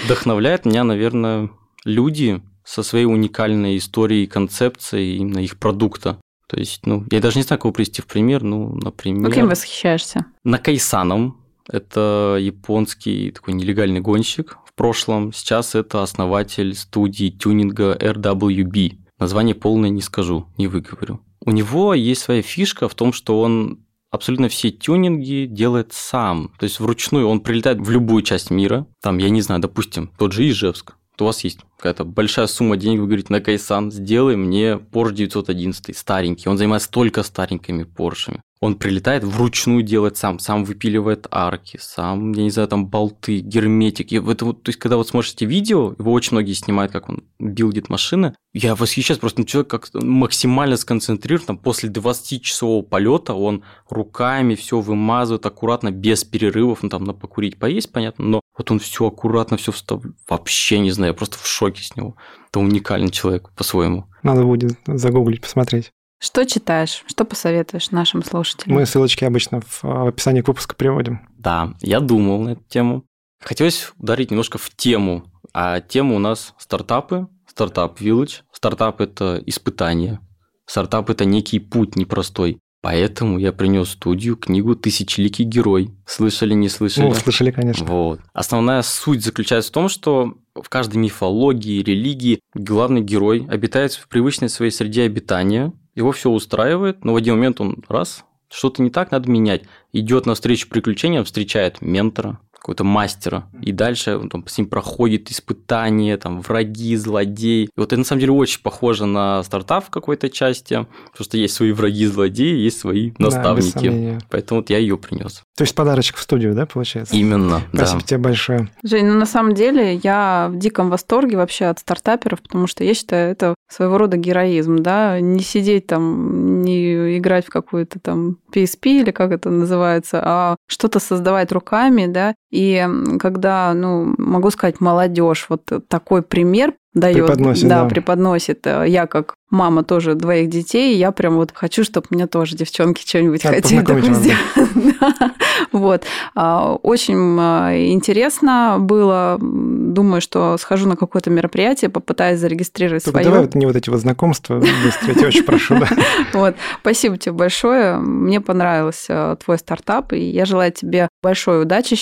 Вдохновляет 0.06 0.66
меня, 0.66 0.84
наверное, 0.84 1.50
люди 1.86 2.42
со 2.66 2.84
своей 2.84 3.06
уникальной 3.06 3.78
историей 3.78 4.28
концепцией 4.28 5.18
именно 5.18 5.40
их 5.40 5.58
продукта. 5.58 6.18
То 6.48 6.58
есть, 6.58 6.86
ну, 6.86 7.06
я 7.12 7.22
даже 7.22 7.38
не 7.38 7.44
знаю, 7.44 7.60
кого 7.60 7.72
привести 7.72 8.02
в 8.02 8.08
пример, 8.08 8.44
ну, 8.44 8.76
например... 8.76 9.30
Ну, 9.30 9.32
кем 9.32 9.48
восхищаешься? 9.48 10.26
Накайсаном. 10.44 11.42
Это 11.68 12.38
японский 12.40 13.32
такой 13.32 13.56
нелегальный 13.56 14.00
гонщик 14.00 14.58
в 14.66 14.74
прошлом. 14.76 15.34
Сейчас 15.34 15.74
это 15.74 16.04
основатель 16.04 16.76
студии 16.76 17.30
тюнинга 17.30 17.98
RWB. 18.00 18.98
Название 19.18 19.56
полное 19.56 19.90
не 19.90 20.02
скажу, 20.02 20.46
не 20.58 20.68
выговорю. 20.68 21.22
У 21.44 21.52
него 21.52 21.94
есть 21.94 22.22
своя 22.22 22.44
фишка 22.44 22.88
в 22.88 22.94
том, 22.94 23.14
что 23.14 23.42
он 23.42 23.80
абсолютно 24.12 24.48
все 24.50 24.72
тюнинги 24.72 25.48
делает 25.50 25.94
сам. 25.94 26.52
То 26.60 26.66
есть 26.66 26.80
вручную 26.80 27.28
он 27.28 27.40
прилетает 27.40 27.80
в 27.80 27.90
любую 27.90 28.22
часть 28.22 28.52
мира. 28.52 28.86
Там, 29.02 29.18
я 29.18 29.30
не 29.30 29.42
знаю, 29.42 29.62
допустим, 29.62 30.12
тот 30.18 30.34
же 30.34 30.48
Ижевск. 30.48 30.96
У 31.24 31.28
вас 31.28 31.44
есть 31.44 31.60
какая-то 31.78 32.04
большая 32.04 32.48
сумма 32.48 32.78
денег, 32.78 33.00
вы 33.00 33.08
говорите, 33.08 33.32
на 33.32 33.42
Кайсан, 33.42 33.92
сделай 33.92 34.36
мне 34.36 34.74
Porsche 34.74 35.14
911, 35.14 35.96
старенький. 35.98 36.50
Он 36.50 36.58
занимается 36.58 36.92
только 36.92 37.24
старенькими 37.24 37.84
Поршами. 37.84 38.42
Он 38.66 38.76
прилетает 38.76 39.24
вручную 39.24 39.84
делать 39.84 40.18
сам, 40.18 40.40
сам 40.40 40.66
выпиливает 40.66 41.28
арки, 41.30 41.78
сам, 41.80 42.32
я 42.32 42.44
не 42.44 42.50
знаю, 42.50 42.68
там 42.68 42.88
болты, 42.88 43.40
герметик. 43.40 44.12
И 44.12 44.18
это 44.18 44.46
вот, 44.46 44.64
то 44.64 44.70
есть, 44.70 44.80
когда 44.80 44.98
вот 44.98 45.08
смотришь 45.08 45.34
эти 45.34 45.44
видео, 45.44 45.94
его 46.00 46.12
очень 46.12 46.32
многие 46.32 46.54
снимают, 46.54 46.92
как 46.92 47.08
он 47.10 47.26
билдит 47.38 47.90
машины, 47.90 48.34
я 48.54 48.74
восхищаюсь 48.76 49.20
просто, 49.20 49.42
ну, 49.42 49.46
человек 49.46 49.70
как 49.70 49.90
максимально 49.94 50.78
сконцентрирован, 50.78 51.46
там, 51.46 51.58
после 51.58 51.90
20-часового 51.90 52.82
полета 52.82 53.36
он 53.36 53.64
руками 53.88 54.56
все 54.56 54.80
вымазывает 54.80 55.46
аккуратно, 55.46 55.92
без 55.92 56.24
перерывов, 56.24 56.82
ну, 56.82 56.90
там, 56.90 57.04
на 57.04 57.14
покурить, 57.14 57.60
поесть, 57.60 57.92
понятно, 57.92 58.26
но 58.26 58.42
вот 58.58 58.72
он 58.72 58.80
все 58.80 59.08
аккуратно, 59.08 59.58
все 59.58 59.72
вставляет. 59.72 60.16
Вообще 60.28 60.80
не 60.80 60.92
знаю, 60.92 61.12
я 61.12 61.14
просто 61.14 61.38
в 61.38 61.46
шоке 61.46 61.84
с 61.84 61.96
него. 61.96 62.16
Это 62.50 62.60
уникальный 62.60 63.12
человек 63.12 63.52
по-своему. 63.52 64.08
Надо 64.24 64.44
будет 64.44 64.80
загуглить, 64.88 65.42
посмотреть. 65.42 65.92
Что 66.20 66.46
читаешь? 66.46 67.04
Что 67.08 67.26
посоветуешь 67.26 67.92
нашим 67.92 68.24
слушателям? 68.24 68.78
Мы 68.78 68.86
ссылочки 68.86 69.26
обычно 69.26 69.62
в 69.62 70.08
описании 70.08 70.42
к 70.42 70.48
выпуску 70.48 70.76
приводим. 70.76 71.28
Да, 71.38 71.74
я 71.82 72.00
думал 72.00 72.42
на 72.42 72.50
эту 72.52 72.64
тему. 72.64 73.06
Хотелось 73.42 73.92
ударить 73.98 74.32
немножко 74.32 74.58
в 74.58 74.70
тему. 74.70 75.26
А 75.54 75.82
тема 75.82 76.16
у 76.16 76.20
нас 76.20 76.54
стартапы, 76.58 77.28
стартап 77.48 78.02
Village. 78.02 78.42
Стартап– 78.52 79.02
это 79.02 79.42
испытание. 79.46 80.20
Стартап– 80.66 81.10
это 81.12 81.26
некий 81.26 81.60
путь 81.60 81.96
непростой. 81.96 82.60
Поэтому 82.82 83.40
я 83.40 83.52
принес 83.52 83.88
в 83.88 83.92
студию 83.92 84.36
книгу 84.36 84.76
«Тысячеликий 84.76 85.44
герой». 85.44 85.96
Слышали, 86.06 86.54
не 86.54 86.70
слышали? 86.70 87.08
Ну, 87.08 87.14
слышали, 87.16 87.50
конечно. 87.50 87.84
Вот. 87.86 88.20
Основная 88.32 88.84
суть 88.84 89.24
заключается 89.24 89.72
в 89.72 89.74
том, 89.74 89.90
что 89.90 90.38
в 90.54 90.70
каждой 90.70 90.98
мифологии, 90.98 91.82
религии 91.82 92.40
главный 92.54 93.02
герой 93.02 93.48
обитает 93.50 93.94
в 93.94 94.08
привычной 94.08 94.50
своей 94.50 94.72
среде 94.72 95.04
обитания, 95.04 95.74
его 95.96 96.12
все 96.12 96.30
устраивает, 96.30 97.04
но 97.04 97.14
в 97.14 97.16
один 97.16 97.36
момент 97.36 97.62
он 97.62 97.84
раз, 97.88 98.26
что-то 98.50 98.84
не 98.84 98.90
так, 98.90 99.12
надо 99.12 99.30
менять. 99.30 99.64
Идет 99.94 100.26
навстречу 100.26 100.70
приключениям, 100.70 101.24
встречает 101.24 101.82
ментора, 101.82 102.40
какого-то 102.66 102.84
мастера. 102.84 103.44
И 103.62 103.72
дальше 103.72 104.18
он 104.18 104.28
там 104.28 104.48
с 104.48 104.58
ним 104.58 104.68
проходит 104.68 105.30
испытания, 105.30 106.18
там, 106.18 106.42
враги, 106.42 106.96
злодеи. 106.96 107.66
И 107.66 107.70
вот 107.78 107.94
это 107.94 107.98
на 107.98 108.04
самом 108.04 108.22
деле 108.22 108.32
очень 108.32 108.60
похоже 108.64 109.06
на 109.06 109.44
стартап 109.44 109.86
в 109.86 109.90
какой-то 109.92 110.32
части, 110.32 110.88
потому 111.12 111.26
что 111.26 111.38
есть 111.38 111.54
свои 111.54 111.72
враги, 111.74 112.08
злодеи, 112.08 112.56
есть 112.56 112.80
свои 112.80 113.12
наставники. 113.20 113.90
Да, 113.90 114.26
Поэтому 114.32 114.62
вот 114.62 114.72
я 114.72 114.80
ее 114.80 114.98
принес. 114.98 115.44
То 115.56 115.64
есть 115.64 115.76
подарочек 115.76 116.16
в 116.16 116.22
студию, 116.22 116.56
да, 116.56 116.66
получается? 116.66 117.16
Именно, 117.16 117.62
Спасибо 117.72 118.00
да. 118.00 118.08
тебе 118.08 118.18
большое. 118.18 118.70
Жень, 118.82 119.06
ну 119.06 119.14
на 119.14 119.28
самом 119.28 119.54
деле 119.54 120.00
я 120.04 120.50
в 120.52 120.58
диком 120.58 120.90
восторге 120.90 121.38
вообще 121.38 121.66
от 121.66 121.78
стартаперов, 121.78 122.42
потому 122.42 122.66
что 122.66 122.84
я 122.84 122.96
считаю, 122.96 123.32
это 123.32 123.54
своего 123.70 124.00
рода 124.00 124.18
героизм, 124.18 124.78
да, 124.78 125.20
не 125.20 125.42
сидеть 125.42 125.86
там, 125.86 126.64
не 126.64 126.95
играть 127.18 127.46
в 127.46 127.50
какую-то 127.50 128.00
там 128.00 128.38
PSP 128.54 129.02
или 129.02 129.12
как 129.12 129.32
это 129.32 129.50
называется, 129.50 130.22
а 130.24 130.56
что-то 130.68 131.00
создавать 131.00 131.52
руками, 131.52 132.08
да, 132.08 132.36
и 132.52 132.88
когда, 133.20 133.74
ну, 133.74 134.16
могу 134.18 134.50
сказать, 134.52 134.80
молодежь, 134.80 135.46
вот 135.50 135.70
такой 135.88 136.22
пример 136.22 136.74
дает, 136.96 137.26
Преподносит, 137.28 137.68
да, 137.68 137.84
да. 137.84 137.90
преподносит. 137.90 138.66
Э, 138.66 138.86
Я 138.88 139.06
как 139.06 139.36
мама 139.52 139.84
тоже 139.84 140.16
двоих 140.16 140.50
детей, 140.50 140.98
я 140.98 141.12
прям 141.12 141.36
вот 141.36 141.52
хочу, 141.54 141.84
чтобы 141.84 142.08
мне 142.10 142.26
тоже 142.26 142.56
девчонки 142.56 143.08
что-нибудь 143.08 143.44
Надо 143.44 143.58
хотели 143.58 143.82
такое 143.82 144.02
сделать. 144.14 144.40
Вот. 145.72 146.04
А, 146.36 146.74
Очень 146.74 147.38
а, 147.40 147.72
интересно 147.76 148.78
было. 148.80 149.38
Думаю, 149.40 150.22
что 150.22 150.58
схожу 150.58 150.88
на 150.88 150.96
какое-то 150.96 151.30
мероприятие, 151.30 151.90
попытаюсь 151.90 152.40
зарегистрировать 152.40 153.04
Только 153.04 153.20
свое. 153.20 153.26
давай 153.26 153.42
вот 153.46 153.56
не 153.56 153.66
вот 153.66 153.76
эти 153.76 153.90
вот 153.90 154.00
знакомства 154.00 154.60
быстро, 154.60 155.08
я 155.08 155.14
тебя 155.14 155.28
очень 155.28 155.44
прошу, 155.44 155.76
да. 155.80 155.88
Вот. 156.34 156.56
Спасибо 156.82 157.18
тебе 157.18 157.34
большое. 157.34 157.98
Мне 157.98 158.42
понравился 158.42 159.38
твой 159.44 159.58
стартап, 159.58 160.14
и 160.14 160.20
я 160.20 160.46
желаю 160.46 160.72
тебе 160.72 161.10
большой 161.22 161.62
удачи. 161.64 161.96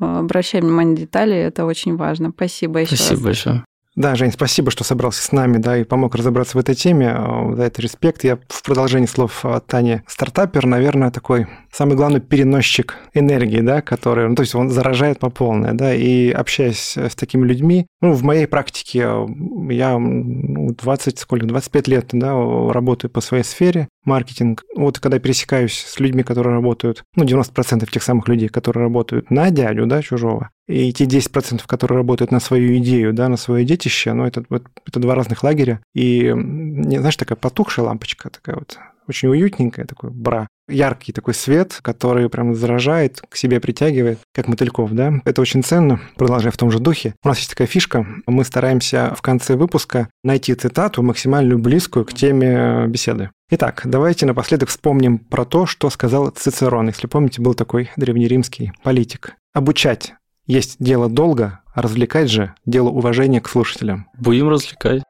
Обращай 0.00 0.60
внимание 0.60 0.94
на 0.94 1.00
детали, 1.00 1.36
это 1.36 1.64
очень 1.66 1.96
важно. 1.96 2.30
Спасибо 2.34 2.80
еще 2.80 2.96
Спасибо 2.96 3.22
большое. 3.24 3.64
Да, 3.98 4.14
Жень, 4.14 4.30
спасибо, 4.30 4.70
что 4.70 4.84
собрался 4.84 5.24
с 5.24 5.32
нами, 5.32 5.56
да, 5.58 5.76
и 5.76 5.82
помог 5.82 6.14
разобраться 6.14 6.56
в 6.56 6.60
этой 6.60 6.76
теме. 6.76 7.16
Э, 7.18 7.56
За 7.56 7.64
это 7.64 7.82
респект. 7.82 8.22
Я 8.22 8.38
в 8.48 8.62
продолжении 8.62 9.06
слов 9.06 9.44
э, 9.44 9.60
Тани 9.66 10.02
стартапер, 10.06 10.66
наверное, 10.66 11.10
такой 11.10 11.48
самый 11.72 11.96
главный 11.96 12.20
переносчик 12.20 12.94
энергии, 13.12 13.60
да, 13.60 13.82
который, 13.82 14.28
ну, 14.28 14.36
то 14.36 14.42
есть 14.42 14.54
он 14.54 14.70
заражает 14.70 15.18
по 15.18 15.30
полной, 15.30 15.72
да, 15.72 15.92
и 15.92 16.30
общаясь 16.30 16.96
с 16.96 17.16
такими 17.16 17.44
людьми, 17.44 17.88
ну, 18.00 18.12
в 18.12 18.22
моей 18.22 18.46
практике 18.46 19.00
э, 19.00 19.26
я 19.70 19.98
ну, 19.98 20.76
20, 20.80 21.18
сколько, 21.18 21.46
25 21.46 21.88
лет, 21.88 22.06
да, 22.12 22.34
работаю 22.70 23.10
по 23.10 23.20
своей 23.20 23.42
сфере, 23.42 23.88
маркетинг. 24.08 24.64
Вот 24.74 24.98
когда 24.98 25.18
пересекаюсь 25.18 25.74
с 25.74 26.00
людьми, 26.00 26.22
которые 26.22 26.54
работают, 26.54 27.04
ну, 27.14 27.24
90% 27.24 27.88
тех 27.90 28.02
самых 28.02 28.26
людей, 28.28 28.48
которые 28.48 28.82
работают 28.82 29.30
на 29.30 29.50
дядю, 29.50 29.86
да, 29.86 30.02
чужого, 30.02 30.50
и 30.66 30.92
те 30.92 31.04
10%, 31.04 31.62
которые 31.66 31.98
работают 31.98 32.32
на 32.32 32.40
свою 32.40 32.76
идею, 32.78 33.12
да, 33.12 33.28
на 33.28 33.36
свое 33.36 33.64
детище, 33.64 34.12
ну, 34.12 34.24
это, 34.24 34.44
это 34.50 35.00
два 35.00 35.14
разных 35.14 35.42
лагеря. 35.42 35.80
И, 35.94 36.30
знаешь, 36.30 37.16
такая 37.16 37.36
потухшая 37.36 37.86
лампочка, 37.86 38.30
такая 38.30 38.56
вот 38.56 38.78
очень 39.06 39.28
уютненькая, 39.28 39.86
такой 39.86 40.10
бра. 40.10 40.48
Яркий 40.68 41.12
такой 41.12 41.34
свет, 41.34 41.78
который 41.82 42.28
прям 42.28 42.54
заражает, 42.54 43.20
к 43.28 43.36
себе 43.36 43.60
притягивает, 43.60 44.18
как 44.34 44.48
мотыльков, 44.48 44.92
да. 44.92 45.20
Это 45.24 45.40
очень 45.40 45.62
ценно. 45.62 46.00
Продолжая 46.16 46.52
в 46.52 46.56
том 46.56 46.70
же 46.70 46.78
духе. 46.78 47.14
У 47.24 47.28
нас 47.28 47.38
есть 47.38 47.50
такая 47.50 47.66
фишка. 47.66 48.06
Мы 48.26 48.44
стараемся 48.44 49.14
в 49.16 49.22
конце 49.22 49.56
выпуска 49.56 50.08
найти 50.22 50.54
цитату, 50.54 51.02
максимально 51.02 51.58
близкую 51.58 52.04
к 52.04 52.12
теме 52.12 52.86
беседы. 52.86 53.30
Итак, 53.50 53.82
давайте 53.84 54.26
напоследок 54.26 54.68
вспомним 54.68 55.18
про 55.18 55.44
то, 55.44 55.64
что 55.64 55.88
сказал 55.88 56.28
Цицерон. 56.28 56.88
Если 56.88 57.06
помните, 57.06 57.40
был 57.40 57.54
такой 57.54 57.90
древнеримский 57.96 58.72
политик. 58.82 59.36
Обучать 59.54 60.14
есть 60.46 60.76
дело 60.78 61.08
долго, 61.08 61.60
а 61.74 61.82
развлекать 61.82 62.30
же 62.30 62.54
дело 62.66 62.88
уважения 62.88 63.40
к 63.40 63.48
слушателям. 63.48 64.08
Будем 64.18 64.48
развлекать. 64.48 65.02